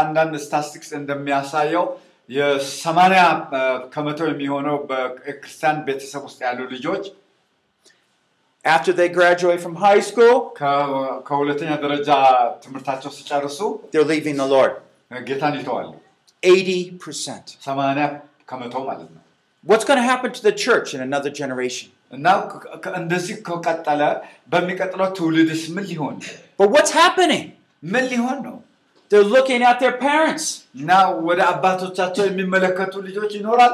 [0.01, 1.85] አንዳንድ ስታቲስቲክስ እንደሚያሳየው
[2.29, 3.21] የሰማንያ
[3.57, 3.59] እ፣
[3.93, 7.03] ከመቶ የሚሆነው በክርስቲያን ቤተሰብ ውስጥ ያሉ ልጆች
[8.65, 10.87] after they graduate from high school, ከ-
[11.27, 12.09] ከሁለተኛ ደረጃ
[12.63, 13.59] ትምህርታቸው ሲጨርሱ
[13.93, 14.73] they're leaving the Lord.
[15.11, 15.89] እ፣ ጌታን ይተዋሉ
[16.43, 17.45] 80%.
[17.67, 18.05] ሰማንያ
[18.51, 19.21] ከመቶ ማለት ነው
[19.65, 21.89] What's going to happen to the church in another generation?
[22.17, 24.01] እና ከ- ከ- እንደዚህ ከቀጠለ
[24.53, 26.15] በሚቀጥለው ትውልድስ ምን ሊሆን
[26.61, 27.45] But what's happening?
[27.93, 28.57] ምን ሊሆን ነው
[29.11, 30.45] They're looking at their parents.
[30.81, 30.91] እና
[31.29, 33.73] ወደ አባቶቻቸው የሚመለከቱ ልጆች ይኖራል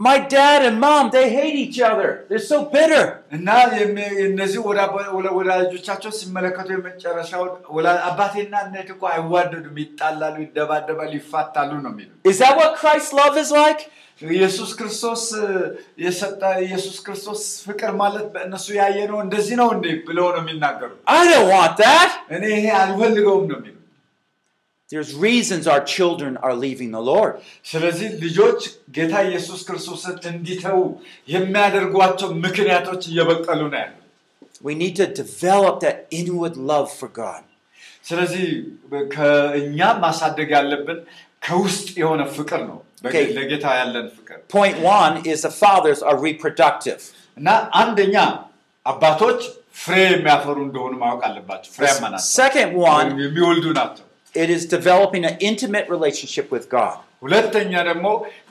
[0.00, 2.08] My dad and mom, they hate each other.
[2.28, 3.04] They're so bitter.
[3.32, 7.42] እና የሚ- እነዚህ ወደ አባ- ወደ ወላጆቻቸው ሲመለከቱ የመጨረሻው
[7.76, 13.36] ወላ- አባቴና እናቴ እኮ አይዋደዱም፣ ይጣላሉ፣ ይደባደባሉ፣ ይፋታሉ ነው የሚሉ Is that what Christ's love
[13.44, 13.80] is like?
[14.22, 15.48] ኢየሱስ ክርስቶስ እ፣
[16.04, 21.22] የሰጠ ኢየሱስ ክርስቶስ ፍቅር ማለት በእነሱ ያየ ነው እንደዚህ ነው እንዴ ብለው ነው የሚናገሩ I
[21.30, 22.10] don't want that.
[22.36, 23.74] እኔ ይሄ አልፈልገውም ነው የሚሉ
[24.90, 27.32] There's reasons our children are leaving the Lord.
[27.70, 28.60] ስለዚህ ልጆች
[28.96, 30.76] ጌታ ኢየሱስ ክርስቶስን እንዲተዉ
[31.34, 33.94] የሚያደርጓቸው ምክንያቶች እየበቀሉ ነው ያሉ
[34.68, 37.42] We need to develop that inward love for God.
[38.08, 38.44] ስለዚህ
[39.14, 40.98] ከእኛ ማሳደግ ያለብን
[41.42, 43.34] ከውስጥ የሆነ ፍቅር ነው በጌ- Okay.
[43.38, 47.00] ለጌታ ያለን ፍቅር Point one is the fathers are reproductive.
[47.40, 47.48] እና
[47.82, 48.16] አንደኛ
[48.86, 49.40] አባቶች
[49.82, 55.24] ፍሬ የሚያፈሩ እንደሆኑ ማወቅ አለባቸው ፍሬያማ The ናቸው second one, የሚወልዱ ናቸው it is developing
[55.24, 56.96] an intimate relationship with God.
[57.24, 58.06] ሁለተኛ ደግሞ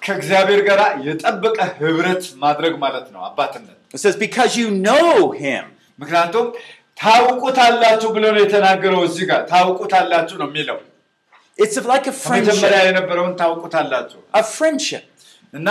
[0.06, 5.12] ከእግዚአብሔር ጋር የጠበቀ ህብረት ማድረግ ማለት ነው አባትነት It says, because you know
[5.44, 5.66] him.
[6.00, 6.48] ምክንያቱም
[6.98, 10.78] ታውቁታላችሁ ብሎ ነው የተናገረው እዚህ ጋር ታውቁታላችሁ ነው የሚለው
[11.64, 15.06] It's like a ከመጀመሪያ friendship, የነበረውን ታውቁታላችሁ a friendship.
[15.54, 15.70] እና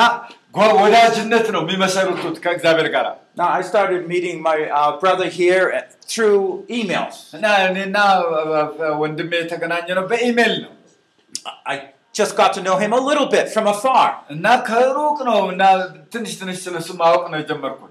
[3.36, 7.32] now I started meeting my uh, brother here uh, through emails.
[11.66, 14.24] I just got to know him a little bit from afar.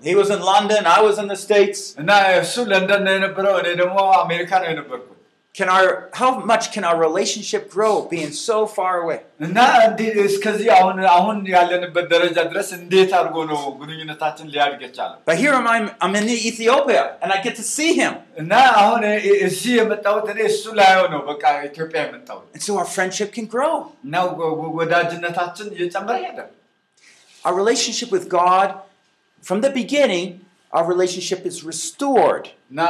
[0.03, 1.95] He was in London, I was in the States
[5.58, 6.84] እና እሱ ለንደን ነው የነበረው እኔ ደግሞ አሜሪካ ነው የነበርኩት Can our, how much can
[6.84, 9.18] our relationship grow being so far away?
[9.46, 15.38] እና እንዲህ እስከዚህ አሁን አሁን ያለንበት ደረጃ ድረስ እንዴት አድርጎ ነው ግንኙነታችን ሊያድግ የቻለው But
[15.38, 18.14] here I'm, I'm in Ethiopia and I get to see him.
[18.42, 22.90] እና አሁን እ- እዚህ የመጣሁት እኔ እሱ ላየው ነው በቃ ኢትዮጵያ የመጣሁት And so our
[22.96, 23.76] friendship can grow.
[24.08, 26.40] እና ወ- ወ- ወዳጅነታችን እየጨመረ ሄደ
[27.46, 28.70] Our relationship with God,
[29.44, 30.28] from the beginning,
[30.74, 32.46] our relationship is restored.
[32.72, 32.82] እና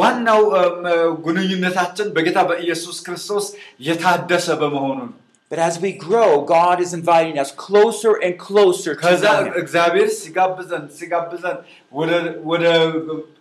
[0.00, 0.84] ዋናው እም፣
[1.26, 3.46] ግንኙነታችን በጌታ በኢየሱስ ክርስቶስ
[3.88, 5.18] የታደሰ በመሆኑ ነው
[5.50, 9.56] But as we grow, God is inviting us closer and closer to ከዛ know Him.
[9.62, 11.58] እግዚአብሔር ሲጋብዘን ሲጋብዘን
[11.98, 12.64] ወደ- ወደ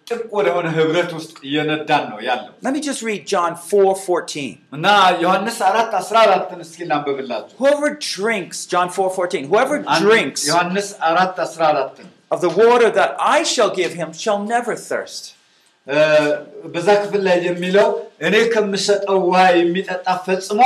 [0.09, 4.49] ጥብቅ ወደሆነ ህብረት ውስጥ እየነዳን ነው ያለው Let me just read John 4 14.
[4.77, 4.87] እና
[5.23, 10.89] ዮሐንስ አራት አስራ አራትን እስኪ ላንብብላችሁ Whoever drinks, John 4 14, whoever አንድ- drinks ዮሐንስ
[11.11, 15.23] አራት አስራ አራትን of the water that I shall give him shall never thirst.
[15.87, 15.97] እ፣
[16.73, 17.87] በዛ ክፍል ላይ የሚለው
[18.27, 20.61] እኔ ከምሰጠው ውሃ የሚጠጣ ፈጽሞ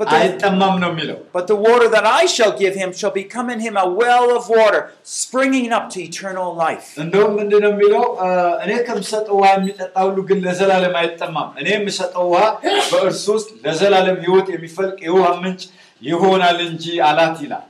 [0.00, 3.46] But the- አይጠማም ነው የሚለው But the water that I shall give him shall become
[3.54, 4.80] in him a well of water
[5.14, 6.88] springing up to eternal life.
[7.04, 8.28] እንደውም ምንድን ነው የሚለው እ፣
[8.64, 12.44] እኔ ከምሰጠው ውሃ የሚጠጣ ሁሉ ግን ለዘላለም አይጠማም እኔ የምሰጠው ውሃ
[12.92, 15.62] በእርሱ ውስጥ ለዘላለም ህይወት የሚፈልቅ የውሃ ምንጭ
[16.02, 17.64] ይሆናል እንጂ አላት ይላል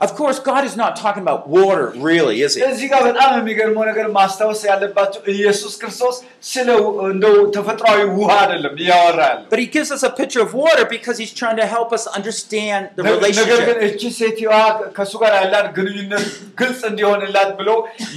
[0.00, 2.60] Of course, God is not talking about water, really, is he?
[2.70, 6.16] እዚህ ጋር በጣም የሚገርመው ነገር ማስታወስ ያለባቸው ኢየሱስ ክርስቶስ
[6.50, 6.68] ስለ
[7.12, 11.16] እንደው ተፈጥሯዊ ውሃ አይደለም እያወራ ያለው But he gives us a picture of water because
[11.22, 13.80] he's trying to help us understand the ነገር ግን relationship.
[13.88, 14.52] እቺ ሴትዋ
[14.98, 16.26] ከእሱ ጋር ያላት ግንኙነት
[16.60, 17.70] ግልጽ እንዲሆንላት ብሎ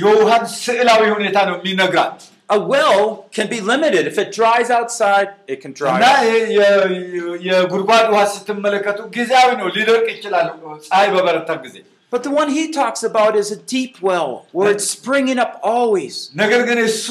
[0.03, 2.17] የውሃን ስዕላዊ ሁኔታ ነው የሚነግራት
[2.49, 3.01] A well
[3.37, 4.03] can be limited.
[4.11, 6.23] If it dries outside, it can dry እና up.
[6.29, 10.47] የ- የ- የጉድጓድ ውሃ ስትመለከቱ ጊዜያዊ ነው ሊደርቅ ይችላል
[10.89, 11.77] ፀሐይ በበረታ ጊዜ
[12.13, 16.15] But the one he talks about is a deep well where it's springing up always.
[16.41, 17.05] ነገር ግን እሱ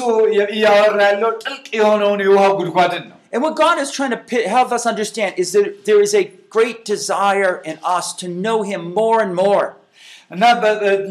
[0.55, 4.69] እያወራ ያለው ጥልቅ የሆነውን የውሃ ጉድጓድን ነው And what God is trying to pi- help
[4.77, 9.17] us understand is that there is a great desire in us to know Him more
[9.25, 9.65] and more.
[10.30, 10.42] እና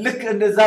[0.06, 0.60] ልክ እንደዛ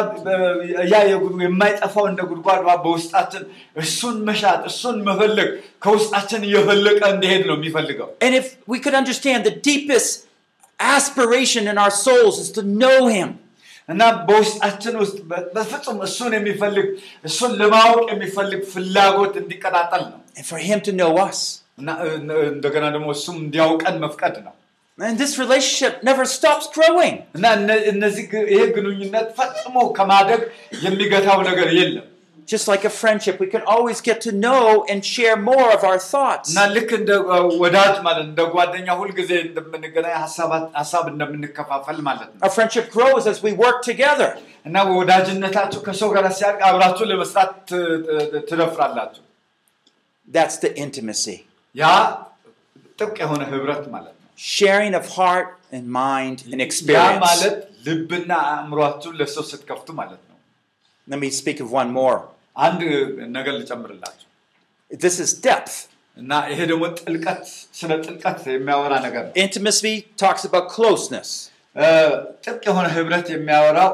[0.93, 0.99] ያ
[1.45, 3.43] የማይጠፋው እንደ ጉድጓድ በውስጣችን
[3.83, 5.49] እሱን መሻት እሱን መፈለግ
[5.87, 10.11] ከውስጣችን እየፈለቀ እንዲሄድ ነው የሚፈልገው And if we could understand the deepest
[10.81, 13.31] aspiration in our souls is to know Him.
[13.89, 15.19] እና በውስጣችን ውስጥ
[15.57, 16.87] በፍጹም እሱን የሚፈልግ
[17.29, 21.41] እሱን ለማወቅ የሚፈልግ ፍላጎት እንዲቀጣጠል ነው and for Him to know us.
[22.53, 24.55] እንደገና ደግሞ እሱም እንዲያውቀን መፍቀድ ነው
[25.00, 27.16] And this relationship never stops growing.
[27.38, 30.42] እና እነ- እነዚህ ግ- ይሄ ግንኙነት ፈጽሞ ከማደግ
[30.86, 32.08] የሚገታው ነገር የለም
[32.48, 36.00] Just like a friendship, we can always get to know and share more of our
[36.14, 36.48] thoughts.
[36.52, 42.40] እና ልክ እንደ እ, ወዳጅ ማለት እንደ ጓደኛ ሁልጊዜ እንደምንገናኝ ሀሳባት- ሀሳብ እንደምንከፋፈል ማለት ነው
[42.46, 44.30] Our friendship grows as we work together.
[44.70, 49.24] እና ወዳጅነታችሁ ከሰው ጋር ሲያድግ አብራችሁ ለመስራት ት- ት- ትደፍራላችሁ
[50.28, 51.38] That's the intimacy.
[51.76, 51.86] ያ
[53.00, 54.15] ጥብቅ የሆነ ህብረት ማለት ነው
[54.56, 57.22] Sharing of heart and mind and ያ experience.
[57.28, 60.38] ማለት ልብና አእምሯችሁን ለሰው ስትከፍቱ ማለት ነው
[61.08, 62.18] Let me speak of one more.
[62.68, 62.82] አንድ
[63.38, 64.28] ነገር ልጨምርላችሁ
[65.06, 65.76] This is depth.
[66.18, 67.44] እና ይሄ ደግሞ ጥልቀት
[67.80, 71.30] ስለ ጥልቀት የሚያወራ ነገር ነው Intimacy talks about closeness.
[71.76, 71.86] እ፣
[72.46, 73.92] ጥብቅ የሆነ ህብረት የሚያወራው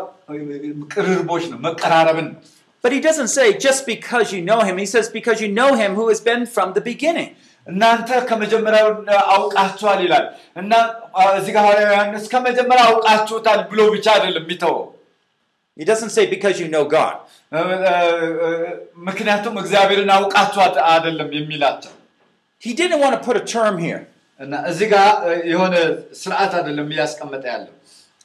[0.93, 2.39] ቅርርቦች ነው መቀራረብን ነው
[2.83, 4.75] But he doesn't say just because you know him.
[4.77, 7.29] He says because you know him who has been from the beginning.
[7.67, 8.87] እናንተ ከመጀመሪያው
[9.35, 10.25] አውቃችኋል ይላል
[10.61, 10.71] እና
[11.15, 14.85] አ፣ እዚህ ጋር ሐዋርያው ዮሐንስ ከመጀመሪያ አውቃችሁታል ብሎ ብቻ አይደለም የሚተወው
[15.77, 17.15] He doesn't say because you know God.
[17.51, 17.91] እ፣ እ፣
[18.43, 18.47] እ፣
[19.07, 21.93] ምክንያቱም እግዚአብሔርን አውቃችኋት አይደለም የሚላቸው
[22.61, 24.01] He didn't want to put a term here.
[24.39, 25.75] እና እዚህ ጋር እ፣ የሆነ
[26.21, 27.73] ስርዓት አይደለም እያስቀመጠ ያለው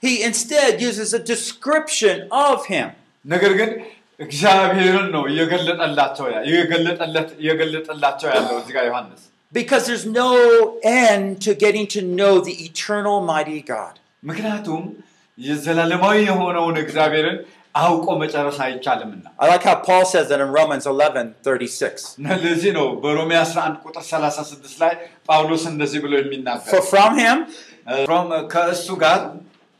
[0.03, 2.89] He instead uses a description of him.
[3.25, 3.71] ነገር ግን
[4.21, 10.29] እግዚአብሔርን ነው እየገለጠላቸው ያ- እየገለጠለት እየገለጠላቸው ያለው እዚህ ጋር ዮሐንስ Because there's no
[11.01, 13.95] end to getting to know the eternal mighty God.
[14.25, 14.83] ምክንያቱም
[15.39, 17.37] የዘላለማዊ የሆነውን እግዚአብሔርን
[17.75, 22.09] አውቆ መጨረስ አይቻልምና I like how Paul says that in Romans 11 36.
[22.19, 24.93] እና ለዚህ ነው በሮሜ 11 ቁጥር 36 ላይ
[25.29, 27.39] ጳውሎስ እንደዚህ ብሎ የሚናገር For from him,
[28.09, 29.21] from ከእሱ ጋር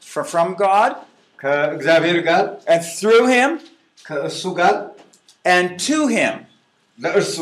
[0.03, 0.93] for from God,
[1.39, 2.43] ከእግዚአብሔር ጋር
[2.75, 3.51] and through him,
[4.08, 4.76] ከእሱ ጋር
[5.46, 6.36] and to him
[7.00, 7.36] ለእርሱ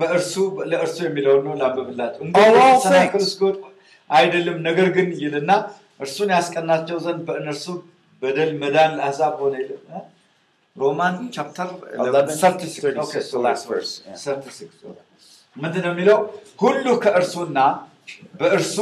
[0.00, 0.34] በእርሱ
[0.70, 1.54] ለእርሱ የሚለውን ነው
[3.12, 3.26] things.
[3.26, 3.62] እስኪወድቁ
[4.10, 5.50] አይደለም፣ ነገር ግን ይልና
[6.04, 7.64] እርሱን ያስቀናቸው ዘንድ በእነርሱ
[8.22, 9.54] በደል መዳን ለአሕዛብ ሆነ?
[10.76, 11.68] ሮማን ቻፕተር
[12.00, 14.16] 11, 36 ኦኬ፣ 36, the last verse, yeah.
[14.16, 14.84] 36
[15.56, 16.18] ምንድን ነው የሚለው?
[16.62, 17.58] ሁሉ ከእርሱና
[18.40, 18.76] በእርሱ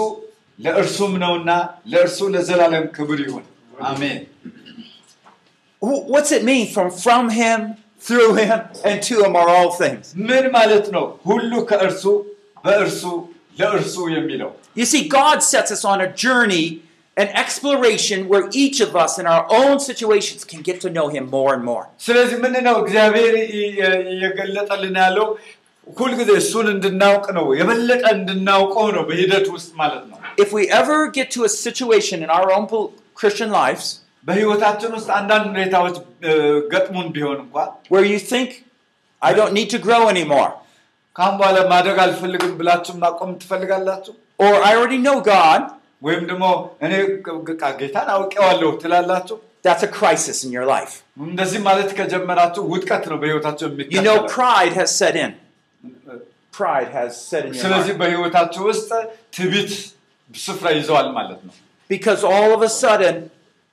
[0.59, 1.51] ለእርሱም ነውና
[1.93, 3.45] ለእርሱ ለዘላለም ክብር ይሁን
[3.91, 4.21] አሜን።
[6.14, 7.60] What's it mean from from him,
[8.08, 10.04] through him, and to him are all things?
[10.30, 11.06] ምን ማለት ነው?
[11.30, 12.04] ሁሉ ከእርሱ
[12.66, 13.02] በእርሱ
[13.62, 14.52] ለእርሱ የሚለው
[14.82, 16.66] You see, God sets us on a journey,
[17.18, 21.26] an exploration where each of us in our own situations can get to know him
[21.38, 21.84] more and more.
[22.08, 25.28] ስለዚህ ምንድን ነው እግዚአብሔር ይ- የ- የገለጠልን ያለው
[26.00, 31.28] ሁልጊዜ እሱን እንድናውቅ ነው፣ የበለጠ እንድናውቀው ነው በሂደት ውስጥ ማለት ነው። If we ever get
[31.36, 32.92] to a situation in our own pol-
[33.22, 33.86] Christian lives
[34.28, 35.96] በህይወታችን ውስጥ አንዳንድ ሁኔታዎች
[36.28, 36.34] እ፣
[36.74, 37.56] ገጥሙን ቢሆን እንኳ
[37.94, 38.50] where you think,
[39.22, 40.52] I don't need to grow anymore,
[41.16, 44.14] ካሁን በኋላ ማደግ አልፈልግም ብላችሁ ማቆም ትፈልጋላችሁ?
[44.40, 45.64] or I already know God,
[46.02, 46.46] ወይም ደግሞ
[46.86, 46.94] እኔ
[47.50, 49.38] በቃ ጌታን አውቄዋለሁ ትላላችሁ?
[49.66, 50.94] that's a crisis in your life.
[51.28, 55.32] እንደዚህ ማለት ከጀመራችሁ ውድቀት ነው በህይወታችሁ You know, የሚከተለው። pride has set in.
[56.54, 58.02] Pride has set in your ስለዚህ heart.
[58.02, 58.90] በህይወታችሁ ውስጥ
[59.38, 59.72] ትዕቢት
[60.30, 61.54] ስፍራ ይዘዋል ማለት ነው።
[61.90, 63.16] Because all of a sudden,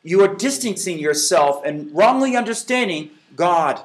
[0.04, 3.02] you are distancing yourself and wrongly understanding
[3.36, 3.76] God.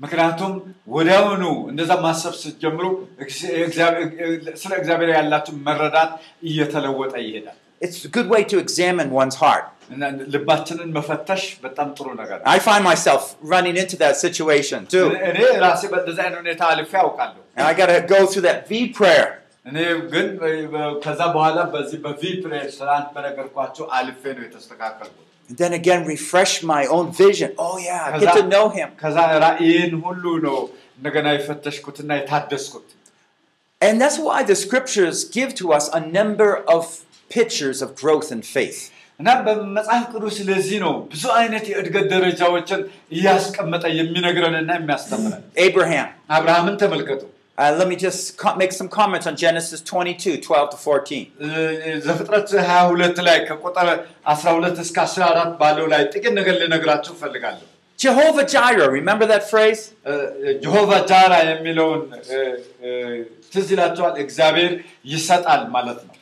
[0.00, 0.52] ምክንያቱም
[0.94, 1.42] ወዲያውኑ
[1.72, 2.84] እንደዛ ማሰብ ስትጀምሩ
[3.24, 6.12] እግዚ- እግዚአብሔር- ስለ እግዚአብሔር ያላችሁ መረዳት
[6.50, 9.64] እየተለወጠ ይሄዳል It's a good way to examine one's heart.
[9.94, 10.02] እና
[10.34, 13.22] ልባችንን መፈተሽ በጣም ጥሩ ነገር ነው። I find myself
[13.54, 15.06] running into that situation too.
[15.30, 18.72] እኔ ራሴ በእንደዚህ አይነት ሁኔታ አልፌ ያውቃለሁ። And I got to go through that V
[18.98, 19.26] prayer.
[19.66, 19.76] እኔ
[20.12, 20.26] ግን
[20.72, 26.52] በ- ከዛ በኋላ በዚህ በቪ ፕሬር ትናንት በነገርኳቸው አልፌ ነው የተስተካከልኩት። And then again, refresh
[26.64, 27.50] my own vision.
[27.58, 28.88] Oh, yeah, ከዛ- get to know Him.
[29.02, 30.58] ከዛ ራእይን ሁሉ ነው
[30.98, 32.88] እንደገና የፈተሽኩትና የታደስኩት።
[33.80, 36.82] And that's why the scriptures give to us a number of
[37.30, 38.80] pictures of growth and faith.
[39.20, 42.80] እና በመጽሐፍ ቅዱስ ስለዚህ ነው ብዙ አይነት የእድገት ደረጃዎችን
[43.16, 46.08] እያስቀመጠ የሚነግረንና የሚያስተምረን። Abraham.
[46.36, 47.22] አብርሃምን ተመልከቱ።
[47.58, 51.24] Uh, let me just co- make some comments on Genesis 22 12 to 14.
[51.40, 53.88] እ- ዘፍጥረት 22 ላይ ከቁጥር
[54.34, 57.66] 12 እስከ 14 ባለው ላይ ጥቂት ነገር ልነግራችሁ እፈልጋለሁ።
[57.98, 59.82] Jehovah Jireh, remember that phrase?
[60.06, 60.14] እ፣
[60.62, 62.00] ጀሆቫ ጃራ የሚለውን
[62.30, 62.40] እ፣
[62.84, 62.88] እ፣
[63.52, 64.72] ትዝ ይላቸዋል። እግዚአብሔር
[65.12, 66.16] ይሰጣል ማለት ነው።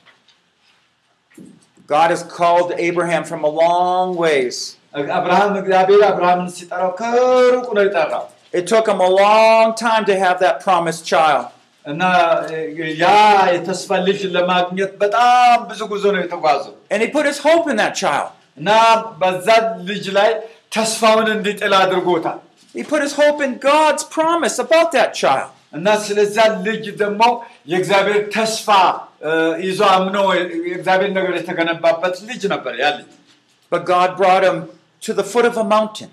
[1.89, 4.59] God has called Abraham from a long ways.
[5.19, 8.25] አብርሃም እግዚአብሔር አብርሃምን ሲጠራው ከሩቅ ነው የጠራው
[8.55, 11.47] It took him a long time to have that promised child.
[11.85, 12.03] እና
[12.51, 12.57] እ፣
[13.03, 13.07] ያ
[13.55, 17.95] የተስፋ ልጅ ለማግኘት በጣም ብዙ ጉዞ ነው የተጓዘው And he put his hope in that
[18.03, 18.29] child.
[18.61, 18.71] እና
[19.21, 19.49] በዛ
[19.91, 20.31] ልጅ ላይ
[20.77, 22.39] ተስፋውን እንዲጥል አድርጎታል።
[22.75, 25.49] He put his hope in God's promise about that child.
[25.73, 27.23] እና ስለዛ ልጅ ደግሞ
[27.73, 28.69] የእግዚአብሔር ተስፋ
[29.29, 29.33] እ፣
[29.67, 33.11] ይዞ አምኖ የእግዚአብሔር ነገር የተገነባበት ልጅ ነበር ያ ልጅ።
[33.73, 34.59] But God brought him
[35.03, 36.11] to the foot of a mountain.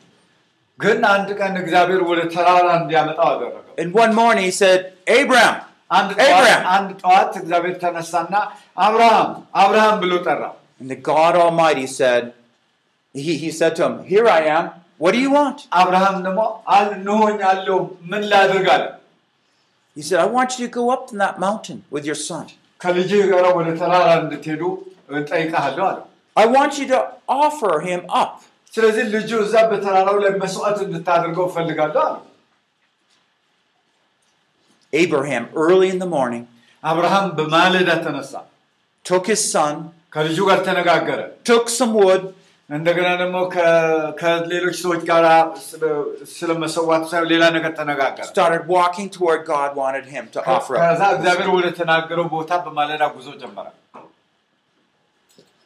[3.78, 6.66] And one morning he said, Abraham, Abraham.
[10.80, 12.32] And the God Almighty said,
[13.12, 14.70] he, he said to him, Here I am.
[14.98, 15.68] What do you want?
[15.72, 16.22] Abraham
[19.94, 22.46] He said, I want you to go up to that mountain with your son.
[26.34, 28.42] I want you to offer him up.
[28.73, 32.23] ስለዚህ ልጁ እዛ በተራራው ላይ መስዋዕት እንድታደርገው እፈልጋለሁ አለው።
[34.93, 36.43] Abraham, early in the morning,
[36.83, 38.33] አብርሃም በማለዳ ተነሳ፣
[39.05, 39.75] took his son,
[40.15, 42.23] ከልጁ ጋር ተነጋገረ። took some wood,
[42.69, 45.25] እንደገና ደግሞ ከ- ከሌሎች ሰዎች ጋር
[45.67, 46.05] ስለ-
[46.37, 51.01] ስለ መሰዋት ሳይሆን ሌላ ነገር ተነጋገረ። started walking toward God wanted him to offer ከዛ
[51.07, 51.13] up.
[51.17, 53.67] እግዚአብሔር ወደ ተናገረው ቦታ በማለዳ ጉዞ ጀመረ።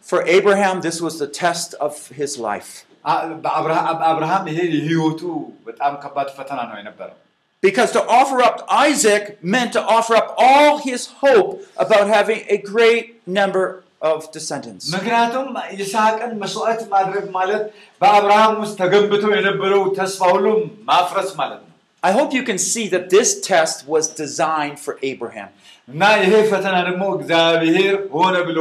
[0.06, 2.72] For Abraham, this was the test of his life.
[3.06, 5.22] አ- በአብርሃ- አብርሃም ይሄ የህይወቱ
[5.68, 7.18] በጣም ከባድ ፈተና ነው የነበረው።
[7.64, 9.24] Because to offer up Isaac
[9.54, 13.64] meant to offer up all his hope about having a great number
[14.02, 14.86] of descendants.
[14.94, 15.48] ምክንያቱም
[15.80, 17.64] ይስሐቅን መስዋዕት ማድረግ ማለት
[18.02, 20.46] በአብርሃም ውስጥ ተገንብቶ የነበረው ተስፋ ሁሉ
[20.90, 21.70] ማፍረስ ማለት ነው
[22.04, 25.50] I hope you can see that this test was designed for Abraham.
[25.88, 28.60] እና ይሄ ፈተና ደግሞ እግዚአብሔር ሆነ ብሎ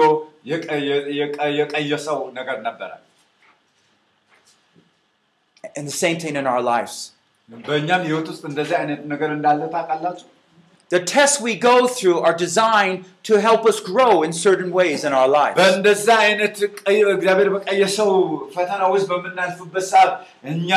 [0.51, 2.91] የቀየ- የቀ- የቀየሰው ነገር ነበረ።
[5.77, 6.95] And the same thing in our lives.
[7.49, 10.27] በእኛም ህይወት ውስጥ እንደዚህ አይነት ነገር እንዳለ ታውቃላችሁ።
[10.91, 15.13] The tests we go through are designed to help us grow in certain ways in
[15.19, 15.57] our lives.
[15.59, 18.11] በእንደዛ አይነት ቀይ- እግዚአብሔር በቀየሰው
[18.55, 20.13] ፈተና ውስጥ በምናልፍበት ሰዓት
[20.53, 20.71] እኛ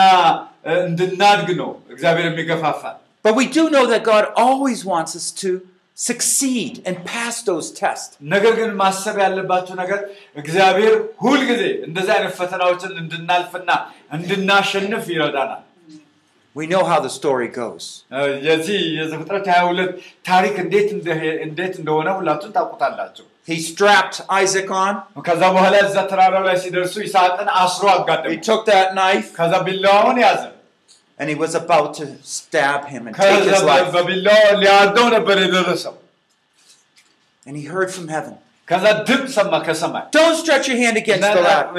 [0.70, 5.50] እ፣ እንድናድግ ነው እግዚአብሔር የሚገፋፋል። But we do know that God always wants us to
[5.98, 8.14] succeed and pass those tests.
[8.34, 10.00] ነገር ግን ማሰብ ያለባችሁ ነገር
[10.42, 10.94] እግዚአብሔር
[11.26, 13.70] ሁልጊዜ እንደዚህ አይነት ፈተናዎችን እንድናልፍና
[14.18, 15.62] እንድናሸንፍ ይረዳናል።
[16.56, 17.84] We know how the story goes.
[18.16, 19.94] እ፣ የዚህ የዘፍጥረት 22
[20.30, 21.16] ታሪክ እንዴት እንደ-
[21.48, 24.94] እንዴት እንደሆነ ሁላችሁም ታውቁታላችሁ። He strapped Isaac on,
[25.28, 30.20] ከዛ በኋላ እዛ ተራራው ላይ ሲደርሱ ይስሐቅን አስሮ he አጋደሙ። took that knife, ከዛ ቢላዋውን
[30.26, 30.44] ያዘ።
[31.19, 33.93] and he was about to stab him and take his life.
[37.47, 38.39] And he heard from heaven.
[40.13, 41.73] Don't stretch your hand against the ladder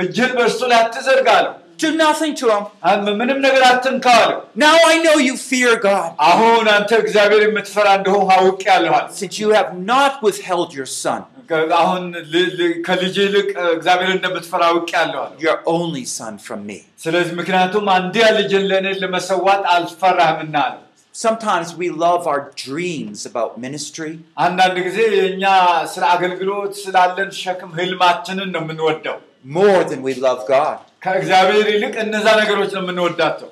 [1.78, 2.64] እጅን በእርሱ ላይ አትዘርጋ አለው። Do nothing to him.
[2.91, 7.87] አም- ምንም ነገር አትንካ አለው። Now I know you fear God, አሁን አንተ እግዚአብሔር የምትፈራ
[7.99, 11.20] እንደሆን አውቄአለሁ አለ። since you have not withheld your son,
[11.51, 12.03] ከ- አሁን
[12.35, 16.78] ል- ል- ከልጅ ይልቅ እ፣ እግዚአብሔር እንደምትፈራ አውቄአለሁ አለ። your only son from me.
[17.05, 20.80] ስለዚህ ምክንያቱም አንድያ ልጅን ለእኔ ለመሰዋት አልፈራህምና አለው።
[21.14, 24.12] Sometimes we love our dreams about ministry,
[24.47, 25.45] አንዳንድ ጊዜ የእኛ
[25.93, 29.18] ስለ አገልግሎት ስላለን ሸክም ህልማችንን ነው የምንወደው።
[29.59, 30.78] more than we love God.
[31.05, 33.51] ከእግዚአብሔር ይልቅ እነዛ ነገሮች ነው የምንወዳቸው።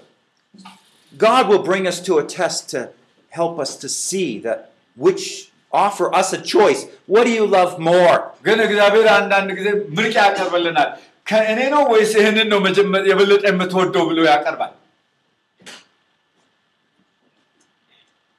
[1.14, 2.80] God will bring us to a test to
[3.33, 4.61] help us to see that
[4.97, 5.24] which
[5.72, 6.80] offer us a choice.
[7.12, 8.16] What do you love more?
[8.47, 9.68] ግን እግዚአብሔር አንዳንድ ጊዜ
[9.99, 10.91] ምርጫ ያቀርብልናል።
[11.26, 14.72] ከእኔ ነው ወይስ ይህንን ነው መጀመ- የበለጠ የምትወደው ብሎ ያቀርባል።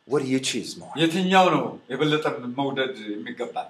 [0.07, 0.93] What do you choose more?
[1.01, 2.25] የትኛው ነው የበለጠ
[2.59, 3.67] መውደድ የሚገባል?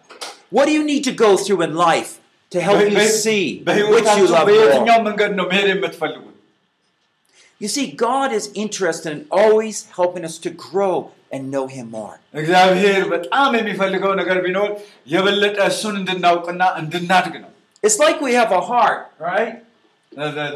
[0.51, 2.11] What do you need to go through in life
[2.51, 5.05] to help you see which you በህይወታችሁ love በየትኛው more?
[5.07, 6.29] መንገድ ነው መሄድ የምትፈልጉት?
[7.61, 10.95] You see, God is interested in always helping us to grow
[11.33, 12.15] and know Him more.
[12.41, 14.69] እግዚአብሔር በጣም የሚፈልገው ነገር ቢኖር
[15.13, 17.51] የበለጠ እሱን እንድናውቅና እንድናድግ ነው።
[17.85, 19.53] It's like we have a heart, right?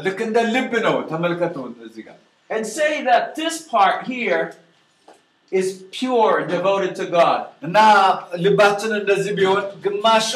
[0.06, 1.56] ልክ እንደ ልብ ነው። ተመልከቱ
[1.88, 2.18] እዚህ ጋር
[2.50, 4.42] And say that this part here
[5.52, 5.66] is
[5.98, 7.40] pure and devoted to God.
[7.66, 7.76] እና
[8.44, 10.30] ልባችን እንደዚህ ቢሆን ግማሹ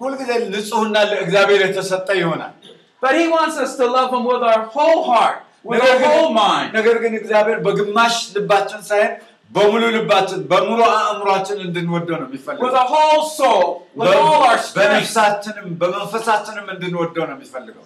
[0.00, 2.54] ሁልጊዜ ንጹሕና ለእግዚአብሔር የተሰጠ ይሆናል።
[3.02, 6.08] But He wants us to love Him with our whole heart, with ነገር our ግን-
[6.08, 6.68] whole mind.
[6.78, 9.12] ነገር ግን እግዚአብሔር በግማሽ ልባችን ሳይሆን
[9.50, 13.64] በሙሉ ልባችን በሙሉ አእምሯችን እንድንወደው ነው with የሚፈልገው። a whole soul,
[14.00, 14.76] with all our strength.
[14.78, 17.84] በነፍሳችንም በመንፈሳችንም እንድንወደው ነው የሚፈልገው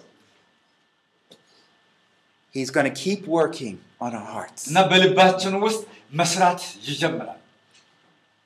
[2.55, 4.61] He's going to keep working on our hearts.
[4.69, 5.81] እና በልባችን ውስጥ
[6.13, 7.35] መስራት ይጀምራል።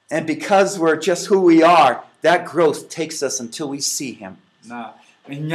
[0.09, 1.93] And because we're just who we are,
[2.23, 4.33] that growth takes us until we see Him.
[4.63, 4.73] እና
[5.25, 5.51] እኛ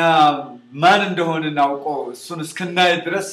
[0.82, 3.28] ማን እንደሆንን አውቆ እሱን እስክናይ ድረስ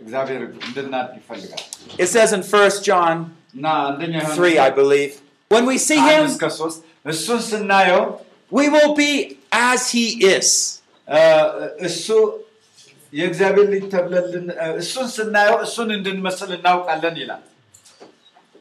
[0.00, 1.62] እግዚአብሔር እንድናድግ ይፈልጋል
[2.04, 3.16] It says in 1 John
[3.56, 5.12] እና አንደኛ 3, I believe,
[5.50, 6.78] when we see አንድ Him, እስከ ሶስት
[7.14, 8.04] እሱን ስናየው
[8.52, 9.12] we will be
[9.70, 10.06] as He
[10.36, 10.48] is.
[11.08, 11.20] እ፣
[11.88, 12.06] እሱ
[13.12, 14.46] የእግዚአብሔር ልጅ ተብለን
[14.82, 17.42] እሱን ስናየው እሱን እንድንመስል እናውቃለን ይላል።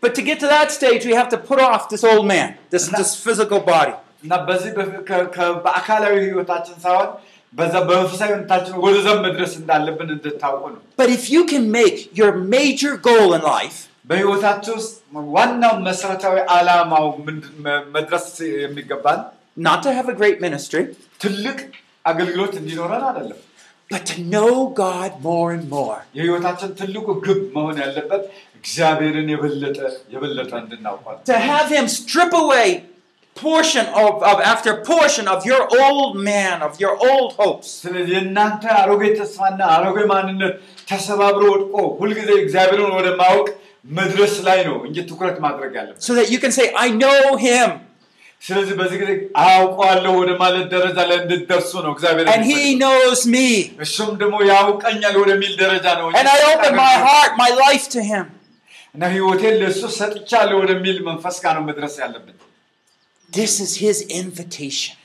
[0.04, 2.86] But to get to that stage, we have to put off this old man, this,
[3.00, 3.96] this physical body.
[4.24, 7.10] እና በዚህ በ- ከ- ከ- በአካላዊ ህይወታችን ሳይሆን
[7.54, 12.92] በዛ በመንፈሳዊ ህይወታችን ወደዛም መድረስ እንዳለብን እንድታውቁ ነው። But if you can make your major
[13.10, 14.94] goal in life በህይወታችሁ ውስጥ
[15.36, 18.26] ዋናው መሰረታዊ ዓላማው ምንድን- መ- መድረስ
[18.64, 19.20] የሚገባን
[19.58, 20.84] not to have a great ministry,
[21.24, 21.58] ትልቅ
[22.06, 23.40] አገልግሎት እንዲኖረን አይደለም።
[23.90, 24.52] but to know
[24.82, 25.98] God more and more.
[26.18, 28.24] የህይወታችን ትልቁ ግብ መሆን ያለበት
[28.60, 29.78] እግዚአብሔርን የበለጠ
[30.14, 32.70] የበለጠ እንድናውቋል። To have Him strip away
[33.38, 37.68] portion of, of after portion of your old man, of your old hopes.
[37.84, 40.56] ስለዚህ የእናንተ አሮጌ ተስፋና አሮጌ ማንነት
[40.92, 43.48] ተሰባብሮ ወድቆ ሁልጊዜ እግዚአብሔርን ወደ ማወቅ
[44.00, 47.70] መድረስ ላይ ነው እንጂ ትኩረት ማድረግ ያለበት። So that you can say, I know Him,
[48.42, 49.12] ስለዚህ በዚህ ጊዜ
[49.46, 53.48] አውቀዋለሁ ወደ ማለት ደረጃ ላይ እንድትደርሱ ነው እግዚአብሔር and He የሚፈልገው። knows me.
[53.86, 58.02] እሱም ደግሞ ያውቀኛል ወደሚል ደረጃ ነው እንጂ And I open my heart, my life to
[58.12, 58.28] Him.
[58.96, 62.38] እና ህይወቴን ለእሱ ሰጥቻለሁ ወደሚል መንፈስ ጋር ነው መድረስ ያለብን።
[63.35, 64.97] this is his invitation.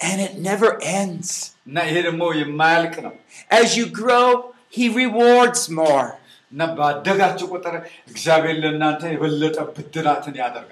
[0.00, 1.54] And it never ends.
[3.50, 6.18] As you grow, he rewards more.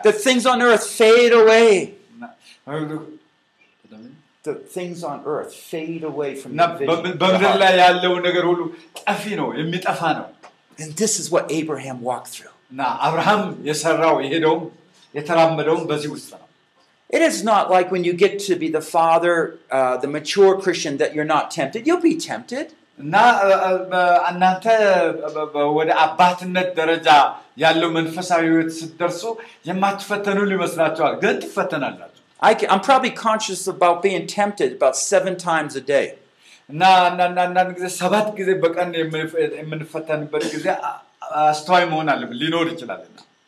[0.03, 1.95] The things on earth fade away.
[4.45, 6.57] The things on earth fade away from the
[10.79, 12.51] And this is what Abraham walked through.
[15.14, 16.44] እና አብርሃም የሰራው የሄደውም የተራመደውም በዚህ ውስጥ ነው።
[17.10, 19.36] It is not like when you get to be the father,
[19.72, 21.82] uh, the mature Christian, that you're not tempted.
[21.88, 22.66] You'll be tempted.
[23.00, 23.16] እና
[23.48, 24.66] እ- እ- በ- እናንተ
[25.36, 27.08] በ- በ- ወደ አባትነት ደረጃ
[27.58, 29.22] ያለው መንፈሳዊ ህይወት ስትደርሱ
[29.70, 35.76] የማትፈተኑ ሊመስላችኋል፣ ግን ትፈተናላችሁ። I can, I'm probably conscious about being tempted about seven times
[35.76, 36.08] a day.
[36.70, 40.98] እና አንዳንድ አንዳንድ ጊዜ ሰባት ጊዜ በቀን የምንፈ- የምንፈተንበት ጊዜ አ-
[41.46, 43.31] አስተዋይ መሆን አለብን ሊኖር ይችላልና And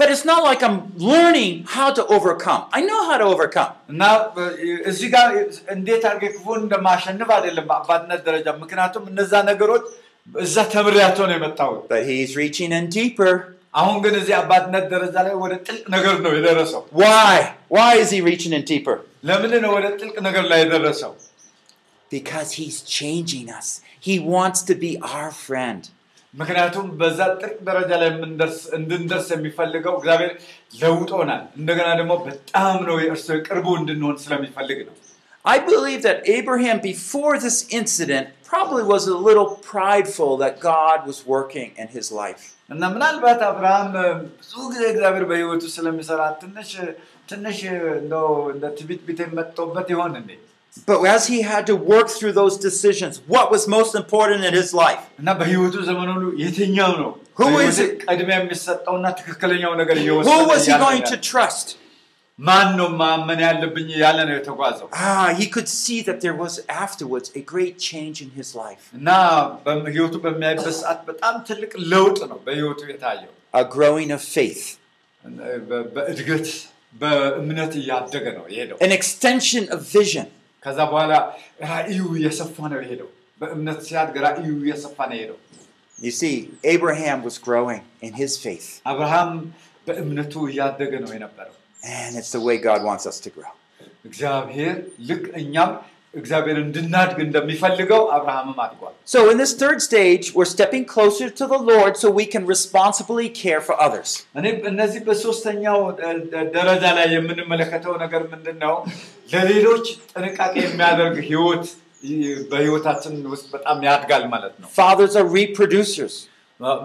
[0.00, 0.78] But it's not like I'm
[1.10, 2.62] learning how to overcome.
[2.78, 3.70] I know how to overcome.
[3.92, 4.02] እና
[4.64, 5.28] እ- እዚህ ጋር
[5.74, 9.84] እንዴት አድርጌ ክፉን እንደማሸንፍ አይደለም በአባትነት ደረጃ ምክንያቱም እነዛ ነገሮች
[10.46, 13.32] እዛ ተምሬያቸው ነው የመጣሁት But he's reaching in deeper.
[13.80, 17.32] አሁን ግን እዚህ አባትነት ደረጃ ላይ ወደ ጥልቅ ነገር ነው የደረሰው Why?
[17.76, 18.96] Why is he reaching in deeper?
[19.30, 21.12] ለምንድን ነው ወደ ጥልቅ ነገር ላይ የደረሰው
[22.10, 23.68] Because he's changing us.
[24.00, 25.80] He wants to be our friend.
[26.34, 30.32] ምክንያቱም በዛ ጥልቅ ደረጃ ላይ የምንደርስ- እንድንደርስ የሚፈልገው እግዚአብሔር
[30.80, 34.96] ለውጦናል እንደገና ደግሞ በጣም ነው የእርሱ ቅርቡ እንድንሆን ስለሚፈልግ ነው
[35.44, 41.18] I believe that Abraham, before this incident, probably was a little prideful that God was
[41.26, 42.42] working in his life.
[42.70, 44.08] እና ምናልባት አብርሃም እ፣
[44.40, 46.70] ብዙ ጊዜ እግዚአብሔር በህይወቱ ስለሚሰራ ትንሽ
[47.30, 47.58] ትንሽ
[48.00, 50.30] እንደው እንደ ትቢት ቢት መጥቶበት ይሆን እንዴ
[50.85, 54.73] but as he had to work through those decisions, what was most important in his
[54.73, 54.99] life?
[57.35, 58.03] Who is it?
[60.23, 61.77] Who was he going to trust?
[64.93, 68.89] Ah, he could see that there was afterwards a great change in his life.
[73.53, 74.77] A growing of faith.
[78.79, 80.27] An extension of vision.
[80.62, 81.12] ከዛ በኋላ
[81.70, 85.38] ራእዩ እየሰፋ ነው የሄደው በእምነት ሲያድግ ራእዩ እየሰፋ ነው የሄደው
[85.98, 86.36] You see,
[86.74, 89.30] Abraham was growing in his faith, አብርሃም
[89.86, 91.54] በእምነቱ እያደገ ነው የነበረው
[91.98, 93.52] and it's the way God wants us to grow.
[94.08, 94.74] እግዚአብሔር
[95.08, 95.70] ልክ እኛም
[96.14, 101.60] እግዚአብሔር እንድናድግ እንደሚፈልገው አብርሃምም አድጓል So, in this third stage, we're stepping closer to the
[101.70, 104.10] Lord so we can responsibly care for others.
[104.38, 108.74] እኔ እነዚህ በሶስተኛው ደ- ደ- ደረጃ ላይ የምንመለከተው ነገር ምንድን ነው
[109.34, 109.84] ለሌሎች
[110.14, 111.66] ጥንቃቄ የሚያደርግ ህይወት
[112.10, 116.16] ይ- በህይወታችን ውስጥ በጣም ያድጋል ማለት ነው Fathers are reproducers.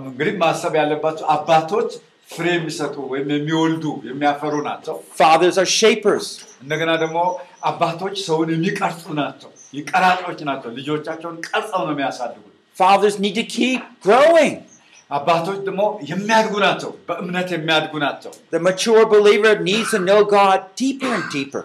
[0.06, 1.92] እንግዲህ ማሰብ ያለባቸው አባቶች
[2.34, 6.26] ፍሬ የሚሰጡ ወይም የሚወልዱ የሚያፈሩ ናቸው Fathers are shapers.
[6.64, 7.18] እንደገና ደግሞ
[7.70, 12.44] አባቶች ሰውን የሚቀርጹ ናቸው ይቀራጮች ናቸው ልጆቻቸውን ቀርጸው ነው የሚያሳድጉ
[12.78, 14.54] Fathers need to keep growing.
[15.10, 15.82] አባቶች ደግሞ
[16.12, 21.64] የሚያድጉ ናቸው በእምነት የሚያድጉ ናቸው The mature believer needs to know God deeper and deeper.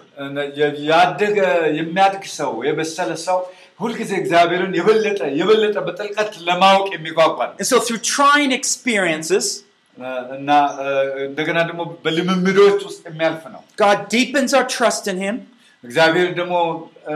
[0.59, 1.37] የ- ያደገ
[1.79, 3.39] የሚያድግ ሰው የበሰለ ሰው
[3.81, 9.47] ሁልጊዜ እግዚአብሔርን የበለጠ የበለጠ በጥልቀት ለማወቅ የሚጓጓ ነው And so, through trying experiences,
[10.37, 10.49] እና
[10.81, 10.87] እ፣
[11.29, 15.37] እንደገና ደግሞ በልምምዶች ውስጥ የሚያልፍ ነው God deepens our trust in Him.
[15.83, 16.55] እግዚአብሔር ደግሞ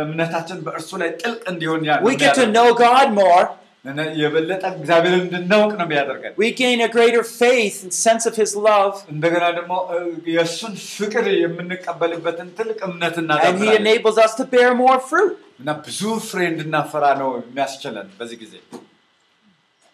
[0.04, 3.44] እምነታችን በእርሱ ላይ ጥልቅ እንዲሆን ያ- We get to የሚያደርግ- know God more.
[3.86, 8.52] እና የበለጠ እግዚአብሔርን እንድናውቅ ነው የሚያደርገን We gain a greater faith and sense of His
[8.68, 8.94] love.
[9.14, 9.98] እንደገና ደግሞ እ፣
[10.36, 15.34] የእሱን ፍቅር የምንቀበልበትን ትልቅ እምነት And He እናዳብራለን enables us to bear more fruit.
[15.62, 18.54] እና ብዙ ፍሬ እንድናፈራ ነው የሚያስችለን በዚህ ጊዜ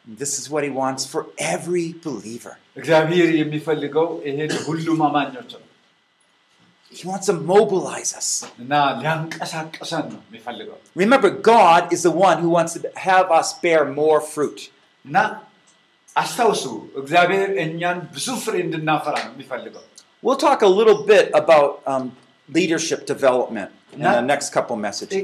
[0.07, 1.21] This is what He wants for
[1.53, 2.53] every believer.
[2.77, 5.63] እግዚአብሔር የሚፈልገው ይሄን ሁሉም አማኞች ነው
[6.93, 8.45] he wants to mobilize us.
[10.95, 14.70] Remember, God is the one who wants to have us bear more fruit.
[20.22, 22.12] We'll talk a little bit about um,
[22.49, 25.16] leadership development in the next couple messages.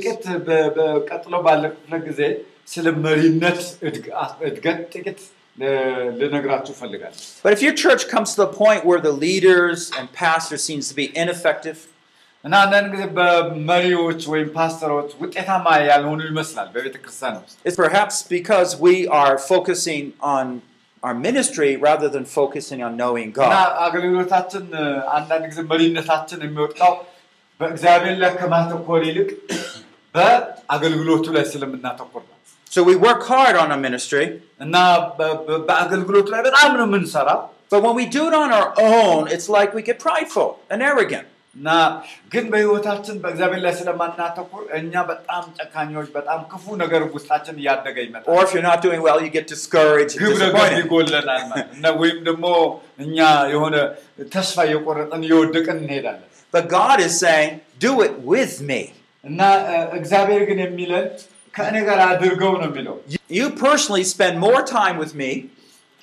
[5.57, 7.51] ጥቂት በ- በቀጥሎ ባለ ክፍለ ጊዜ ስለ መሪነት እድግ- እድገት ጥቂት ል- ልነግራችሁ እፈልጋለሁ But
[7.53, 11.07] if your church comes to the point where the leaders and pastors seems to be
[11.15, 11.79] ineffective,
[12.45, 18.69] እና አንዳንድ ጊዜ በመሪዎች ወይም ፓስተሮች ውጤታማ ያልሆኑ ይመስላል በቤተ ክርስቲያን ውስጥ it's perhaps because
[18.87, 20.03] we are focusing
[20.35, 20.45] on
[21.03, 23.71] our ministry rather than focusing on knowing እና God.
[23.85, 24.85] አገልግሎታችን እ፣
[25.17, 26.93] አንዳንድ ጊዜ መሪነታችን የሚወጣው
[27.59, 29.29] በእግዚአብሔር ላይ ከማተኮር ይልቅ
[30.15, 32.36] በአገልግሎቱ ላይ ስለምናተኮር ነው
[32.71, 34.25] So we work hard on our ministry,
[34.61, 34.75] እና
[35.17, 37.41] በ- በ- በአገልግሎቱ ላይ በጣም ነው የምንሰራው
[37.71, 41.27] but when we do it on our own, it's like we get prideful and arrogant.
[41.55, 41.69] እና
[42.33, 48.39] ግን በህይወታችን በእግዚአብሔር ላይ ስለማናተኩር እኛ በጣም ጨካኞች በጣም ክፉ ነገር ውስጣችን እያደገ Or ይመጣል
[48.45, 50.79] if you're not doing well, you get discouraged and ግብረ ገብ disappointed.
[50.81, 52.45] ይጎለናል ማለት እና ወይም ደግሞ
[53.05, 53.17] እኛ
[53.53, 53.75] የሆነ
[54.37, 58.81] ተስፋ እየቆረጠን እየወደቅን እንሄዳለን But God is saying, do it with me.
[59.23, 59.39] እና
[59.73, 61.05] እ፣ እግዚአብሔር ግን የሚለን
[61.57, 65.31] ከእኔ ጋር አድርገው ነው የሚለው You- You personally spend more time with me,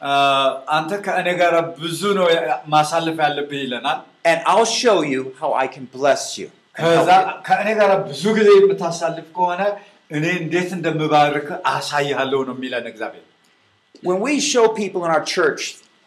[0.01, 0.13] እ፣
[0.77, 2.27] አንተ ከእኔ ጋር ብዙ ነው
[2.75, 3.99] ማሳለፍ ያለብህ ይለናል
[4.31, 6.49] and I'll show you how I can bless you.
[6.79, 7.11] ከዛ
[7.49, 9.63] ከእኔ ጋር ብዙ ጊዜ የምታሳልፍ ከሆነ
[10.17, 13.27] እኔ እንዴት እንደምባርክ አሳይሃለሁ ነው የሚለን እግዚአብሔር።
[14.09, 15.63] When we show people in our church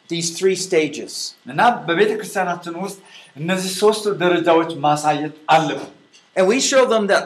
[0.10, 1.14] these three stages,
[1.51, 2.97] እና በቤተ ክርስቲያናችን ውስጥ
[3.41, 5.91] እነዚህ ሶስት ደረጃዎች ማሳየት አለብን።
[6.36, 7.26] and we show them that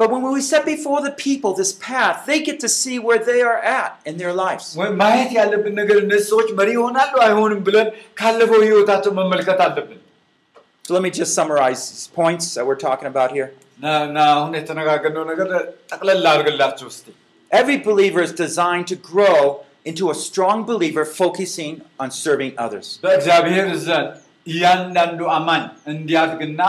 [0.00, 3.40] But when we set before the people this path, they get to see where they
[3.50, 4.66] are at in their lives.
[4.80, 7.88] ወይም ማየት ያለብን ነገር እነዚህ ሰዎች መሪ ይሆናሉ አይሆንም ብለን
[8.20, 10.00] ካለፈው ህይወታቸው መመልከት አለብን።
[10.84, 13.48] So let me just summarize these points that we're talking about here.
[13.78, 15.48] እና እና አሁን የተነጋገርነው ነገር
[15.92, 17.06] ጠቅለል አድርግላችሁ እስቲ።
[17.50, 19.40] Every believer is designed to grow
[19.90, 22.86] into a strong believer focusing on serving others.
[23.04, 24.08] በእግዚአብሔር ዘንድ
[24.52, 26.60] እያንዳንዱ አማኝ እንዲያድግና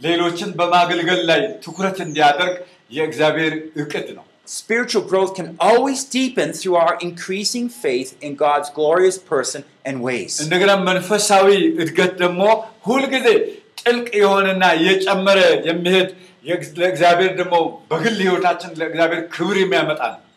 [0.00, 2.54] ሌሎችን በማገልገል ላይ ትኩረት እንዲያደርግ
[2.90, 4.24] የእግዚአብሔር እቅድ ነው።
[4.54, 10.32] Spiritual growth can always deepen through our increasing faith in God's glorious person and ways.
[10.44, 11.48] እንደገና መንፈሳዊ
[11.82, 12.42] እድገት ደግሞ
[12.88, 13.26] ሁልጊዜ
[13.82, 15.38] ጥልቅ የሆነና የጨመረ
[15.68, 16.10] የሚሄድ
[16.80, 17.54] ለእግዚአብሔር ደግሞ
[17.90, 20.20] በግል ህይወታችን ለእግዚአብሔር ክብር የሚያመጣ ነው።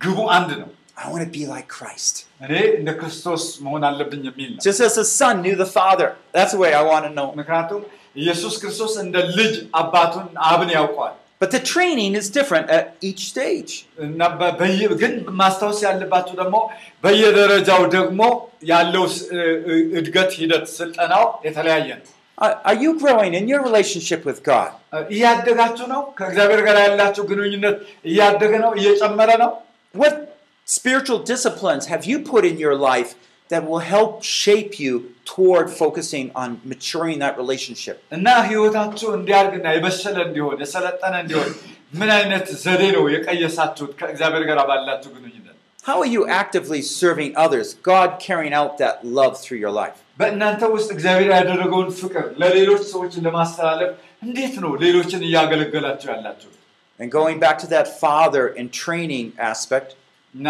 [0.00, 2.14] ግቡ አንድ ነው። I want to be like Christ.
[2.44, 6.08] እኔ እንደ ክርስቶስ መሆን አለብኝ የሚል ነው። Just as the son knew the father.
[6.36, 7.28] That's the way I want to know.
[7.40, 7.82] ምክንያቱም
[8.16, 13.72] ኢየሱስ ክርስቶስ እንደ ልጅ አባቱን አብን ያውቀዋል። But the training is different at each stage.
[14.06, 16.56] እና በ- በየ- ግን ማስታወስ ያለባችሁ ደግሞ
[17.04, 18.20] በየደረጃው ደግሞ
[18.70, 22.06] ያለው ስ- እ- እ- እድገት ሂደት ስልጠናው የተለያየ ነው።
[22.38, 24.70] Are are you growing in your relationship with God?
[29.90, 32.18] እያደጋችሁ ነው። ከእግዚአብሔር ጋር ያላችሁ ግንኙነት እያደገ ነው፣ እየጨመረ ነው። What spiritual disciplines have you
[32.20, 33.14] put in your life
[33.50, 37.96] that will help shape you toward focusing on maturing that relationship?
[38.12, 41.50] እና ህይወታችሁ እንዲያድግና የበሰለ እንዲሆን የሰለጠነ እንዲሆን
[41.94, 45.42] ምን አይነት ዘዴ ነው የቀየሳችሁት ከእግዚአብሔር ጋር ባላችሁ ግንኙነት?
[45.88, 47.68] How are you actively serving others?
[47.92, 49.98] God carrying out that love through your life.
[50.18, 53.90] በእናንተ ውስጥ እግዚአብሔር ያደረገውን ፍቅር ለሌሎች ሰዎች ለማስተላለፍ
[54.26, 56.50] እንዴት ነው ሌሎችን እያገለገላችሁ ያላችሁ?
[57.00, 59.88] And going back to that father and training aspect,
[60.34, 60.48] እና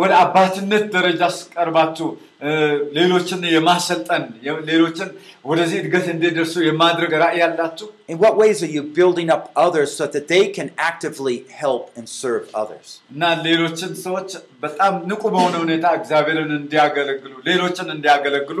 [0.00, 2.06] ወደ አባትነት ደረጃ ስቀርባችሁ
[2.46, 2.50] እ፣
[2.96, 5.08] ሌሎችን የማሰልጠን የ- ሌሎችን
[5.50, 10.06] ወደዚህ እድገት እንዲደርሱ የማድረግ ራዕይ ያላችሁ in what ways are you building up others so
[10.14, 12.88] that they can actively help and serve others?
[13.14, 14.28] እና ሌሎችን ሰዎች
[14.64, 18.58] በጣም ንቁ በሆነ ሁኔታ እግዚአብሔርን እንዲያገለግሉ ሌሎችን እንዲያገለግሉ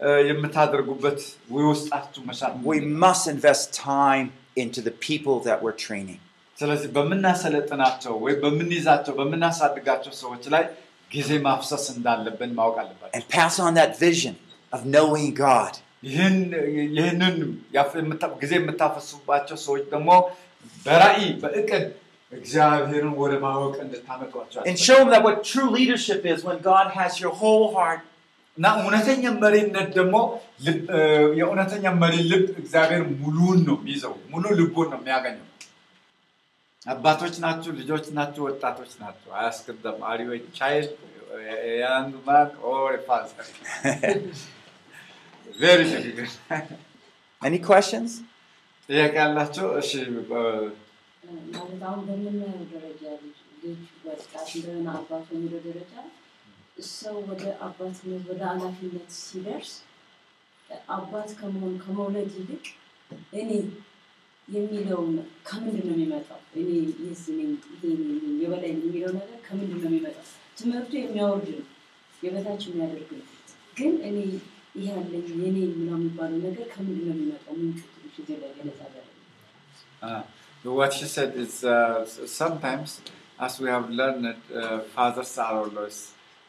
[0.00, 1.20] እ፣ የምታደርጉበት
[1.70, 6.20] ውስጣችሁ መሻት We must invest time into the people that we're training.
[6.57, 10.63] ስለዚህ በምናሰለጥናቸው ወይም በምንይዛቸው በምናሳድጋቸው ሰዎች ላይ
[11.11, 14.35] ጊዜ ማፍሰስ እንዳለብን ማወቅ አለባቸው። and pass on that vision
[14.73, 15.73] of knowing God.
[16.07, 16.35] ይህን
[16.95, 17.35] ይህንን
[18.43, 20.09] ጊዜ የምታፈሱባቸው ሰዎች ደግሞ
[20.85, 21.85] በራእይ በእቅድ
[22.31, 27.13] እግዚአብሔርን ወደ ማወቅ እንድታመጧቸው And show them that what true leadership is when God has
[27.23, 28.01] your whole heart.
[28.57, 30.15] እና እውነተኛ መሪነት ደግሞ
[31.39, 35.43] የእውነተኛ መሪ ልብ እግዚአብሔር ሙሉን ነው የሚይዘው፣ ሙሉ ልቡን ነው የሚያገኘው።
[36.86, 40.92] አባቶች ናችሁ፣ ልጆች ናችሁ፣ ወጣቶች ናችሁ። አያስገድም። አር ዩ ቻይልድ
[41.82, 43.46] ያንግ ማን ኦር ፋዘር
[45.56, 45.80] ቬሪ
[47.42, 48.10] Any questions?
[48.88, 49.66] ጥያቄ ያላቸው?
[49.80, 55.92] እሺ እ፣ ማለት አሁን በምናየው ደረጃ ልጅ ልጅ ወጣት እንደሆነ አባት በሚለው ደረጃ
[56.90, 59.72] ሰው ወደ አባትነት ወደ ኃላፊነት ሲደርስ
[60.94, 62.64] አባት ከመሆን ከመውለድ ይልቅ
[63.40, 63.50] እኔ
[64.48, 65.12] የሚለውን
[65.48, 66.40] ከምንድን ነው የሚመጣው?
[66.60, 66.68] እኔ
[67.04, 70.24] የዚህ ነኝ፣ ይሄ ነኝ፣ የበላይ ነኝ የሚለው ነገር ከምንድን ነው የሚመጣው?
[70.58, 71.66] ትምህርቱ የሚያወርድ ነው፣
[72.22, 73.26] የበታች የሚያደርግ ነው።
[73.78, 74.16] ግን እኔ
[74.76, 77.54] ይህ ያለኝ የኔ ምናምን የሚባለው ነገር ከምንድን ነው የሚመጣው?
[77.60, 79.08] ምንጩ ትንሽ እዚህ ላይ ገለጻ አደረገ።
[80.02, 80.22] Uh,
[80.78, 82.04] what she said is uh,
[82.40, 82.90] sometimes,
[83.38, 85.98] as we have learned, uh, fathers are always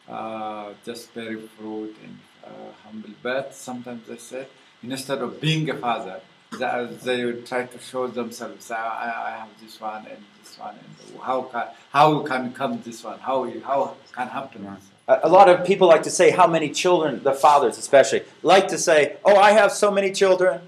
[0.07, 2.49] uh, just very rude and uh,
[2.83, 3.13] humble.
[3.21, 4.47] But sometimes they said,
[4.83, 6.17] instead of being a father,
[6.52, 8.70] they would try to show themselves.
[8.70, 10.74] I, I, have this one and this one.
[10.74, 13.18] And how can how can come this one?
[13.18, 14.64] How how can happen?
[14.64, 14.76] Yeah.
[15.08, 18.68] A, a lot of people like to say how many children, the fathers especially, like
[18.68, 20.60] to say, "Oh, I have so many children."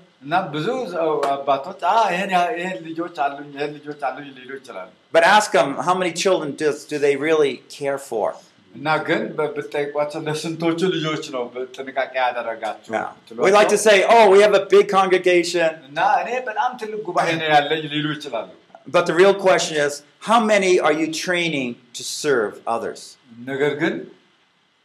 [5.13, 8.37] But ask them how many children does, do they really care for?
[8.76, 11.44] እና ግን በ- ብትጠይቋቸው ለስንቶቹ ልጆች ነው
[11.76, 13.08] ጥንቃቄ ያደረጋችሁ Yeah.
[13.18, 15.70] ብትሏቸው፣ We like to say, Oh, we have a big congregation.
[15.90, 18.50] እና እኔ በጣም ትልቅ ጉባኤ ነው ያለኝ ሊሉ ይችላሉ።
[18.88, 23.02] But the real question is, how many are you training to serve others?
[23.48, 23.94] ነገር ግን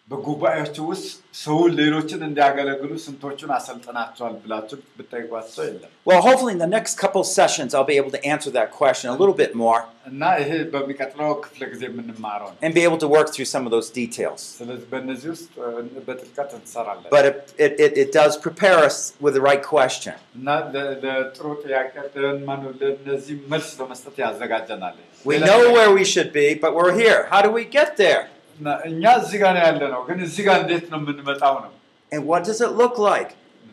[0.08, 1.08] በጉባኤዎቹ ውስጥ
[1.40, 7.70] ሰውን ሌሎችን እንዲያገለግሉ ስንቶቹን አሰልጥናቸዋል ብላችሁ ብጠይቋቸው የለም። Well, hopefully in the next couple sessions,
[7.76, 9.80] I'll be able to answer that question a little bit more
[10.10, 13.72] እና ይሄ በሚቀጥለው ክፍለ ጊዜ የምንማረው ነው። and be able to work through some of
[13.76, 14.40] those details.
[14.58, 15.70] ስለዚህ በእነዚህ ውስጥ እ፣
[16.08, 20.16] በጥልቀት እንሰራለን But it, it, it, it does prepare us with the right question.
[20.40, 21.92] እና ለ- ለጥሩ ጥያቄ
[22.24, 24.98] ለ- ማነው ለእነዚህ መልስ ለመስጠት ያዘጋጀናል።
[25.30, 27.20] We ሌላ know ጥያቄ- where we should be, but we're here.
[27.34, 28.22] How do we get there?
[28.58, 31.72] እና እኛ እዚህ ጋር ነው ያለ ነው፣ ግን እዚህ ጋር እንዴት ነው የምንመጣው ነው?
[32.12, 33.30] And what does it look like?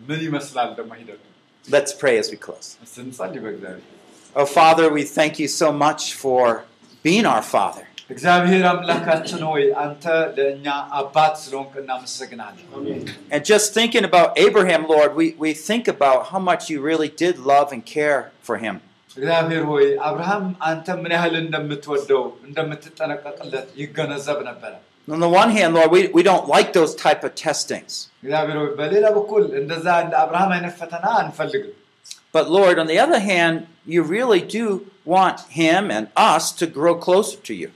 [0.10, 1.22] ምን ይመስላል ደግሞ ሂደቱ?
[1.68, 2.68] Let's pray as we close.
[2.86, 3.86] እስቲ እንጸልይ በእግዚአብሔር
[4.36, 6.44] Oh, Father, we thank you so much for
[7.08, 7.84] being our Father.
[8.14, 10.04] እግዚአብሔር አምላካችን ሆይ አንተ
[10.38, 10.66] ለእኛ
[11.00, 12.68] አባት ስለሆንክ እናመሰግናለን።
[13.34, 17.36] And just thinking about Abraham, Lord, we, we think about how much you really did
[17.54, 18.76] love and care for him.
[19.18, 24.74] እግዚአብሔር ሆይ አብርሃም አንተ ምን ያህል እንደምትወደው እንደምትጠነቀቅለት ይገነዘብ ነበረ።
[25.08, 27.92] On the one hand, Lord, we, we don't like those type of testings.
[28.24, 31.76] እግዚአብሔር ሆይ በሌላ በኩል እንደዛ እንደ አብርሃም አይነት ፈተና አንፈልግም።
[32.36, 33.56] But Lord, on the other hand,
[33.94, 34.66] you really do
[35.16, 37.70] want him and us to grow closer to you.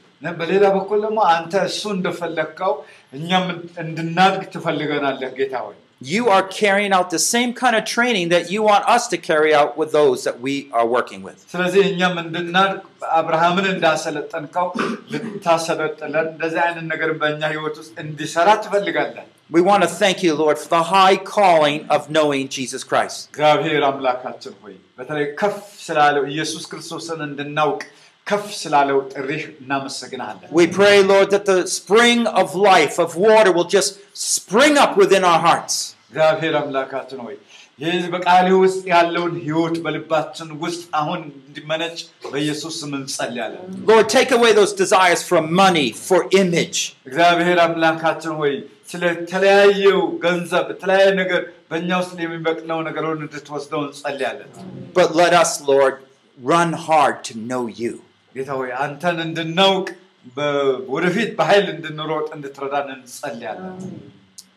[5.95, 6.93] እና በሌላ በኩል ደግሞ አንተ እሱ እንደፈለግከው እኛም እንድናድግ ትፈልገናለህ ጌታ ሆይ። You are carrying
[6.93, 10.23] out the same kind of training that you want us to carry out with those
[10.23, 11.37] that we are working with.
[11.51, 12.79] ስለዚህ እኛም እንድናድግ
[13.19, 14.67] አብርሃምን እንዳሰለጠንከው
[15.13, 20.57] ልታሰለጥለን እንደዚህ አይነት ነገር በእኛ ህይወት ውስጥ እንዲሰራ ትፈልጋለህ። We want to thank you, Lord,
[20.57, 23.17] for the high calling of knowing Jesus Christ.
[23.33, 27.81] እግዚአብሔር አምላካችን ሆይ በተለይ ከፍ ስላለው ኢየሱስ ክርስቶስን እንድናውቅ
[28.27, 33.69] ከፍ ስላለው ጥሪህ እናመሰግናለን። We pray, Lord, that the spring of life, of water, will
[33.77, 33.91] just
[34.31, 35.75] spring up within our hearts.
[36.09, 37.35] እግዚአብሔር አምላካችን ሆይ
[37.79, 41.95] ይህ በቃልህ ውስጥ ያለውን ህይወት በልባችን ውስጥ አሁን እንዲመነጭ
[42.33, 46.77] በኢየሱስ ስም እንጸልያለን። Lord, take away those desires for money, for image.
[47.09, 48.53] እግዚአብሔር አምላካችን ሆይ
[48.91, 51.41] ስለ ተለያየው ገንዘብ የተለያየ ነገር
[51.71, 54.49] በእኛ ውስጥ የሚበቅለው ነገሩን እንድትወስደው እንጸልያለን።
[54.99, 55.95] But let us, Lord,
[56.53, 57.93] run hard to know you.
[58.35, 59.87] ጌታ ሆይ አንተን እንድናውቅ
[60.35, 60.49] በ-
[60.95, 63.77] ወደፊት በኃይል እንድንሮጥ እንድትረዳን እንጸልያለን።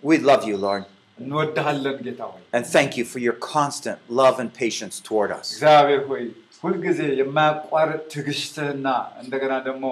[0.02, 0.82] We love you, Lord,
[1.18, 5.46] እንወድሃለን ጌታ ሆይ and thank you for your constant love and patience toward us.
[5.54, 6.24] እግዚአብሔር ሆይ
[6.64, 8.86] ሁልጊዜ የማያቋርጥ ትዕግስትህና
[9.22, 9.84] እንደገና ደግሞ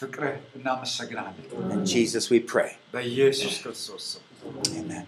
[0.00, 1.46] ፍቅርህ እናመሰግናለን።
[1.76, 2.70] In Jesus we pray.
[2.94, 4.22] በኢየሱስ ክርስቶስ ስም
[4.80, 5.06] Amen.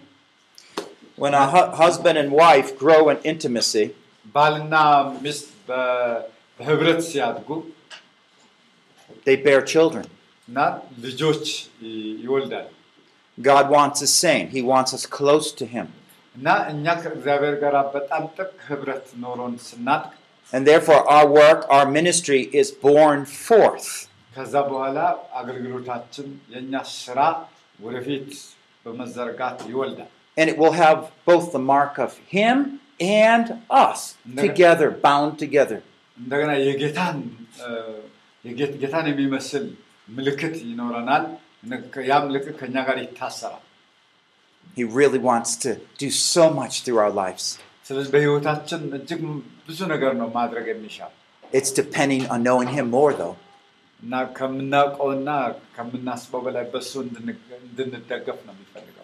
[1.18, 3.84] When a hu- husband and wife grow in intimacy,
[4.34, 4.74] ባልና
[5.24, 6.18] ሚስት በ-
[6.60, 7.48] በህብረት ሲያድጉ
[9.27, 10.05] they bear children.
[13.41, 14.47] God wants us sane.
[14.51, 15.87] He wants us close to Him.
[20.53, 24.07] And therefore, our work, our ministry is born forth.
[30.37, 35.81] And it will have both the mark of Him and us together, bound together.
[38.46, 39.64] እንደገና የጌታን እ፣ የጌት- ጌታን የሚመስል
[40.08, 41.24] ምልክት ይኖረናል
[41.64, 41.80] እነ-
[42.10, 43.62] ያ ምልክት ከእኛ ጋር ይታሰራል
[44.76, 45.70] He really wants to
[46.02, 47.44] do so much through our lives.
[47.88, 49.20] ስለዚህ በህይወታችን እጅግ
[49.68, 51.12] ብዙ ነገር ነው ማድረግ የሚሻል
[51.58, 53.34] It's depending on knowing Him more, though.
[54.02, 55.30] እና ከምናውቀውና
[55.76, 58.95] ከምናስበው በላይ በሱ እንድን- እንድንደገፍ ነው የሚፈልገው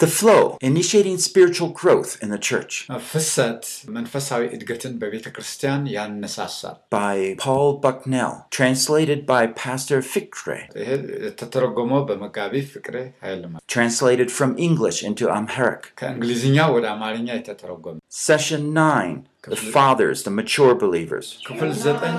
[0.00, 2.72] The flow, initiating spiritual growth in the church
[3.10, 3.64] ፍሰት
[3.96, 10.90] መንፈሳዊ እድገትን በቤተ ክርስቲያን ያነሳሳል። by Paul Bucknell, translated by Pastor Fikre, ይሄ
[11.26, 12.96] የተተረጎመው በመጋቢ ፍቅሬ
[13.26, 15.84] ኃይልማ translated from English into Amharic.
[16.00, 17.96] ከእንግሊዝኛ ወደ አማርኛ የተተረጎመ
[18.28, 19.14] Session 9,
[19.54, 21.28] the fathers, the mature believers.
[21.50, 22.16] ክፍል ዘጠኝ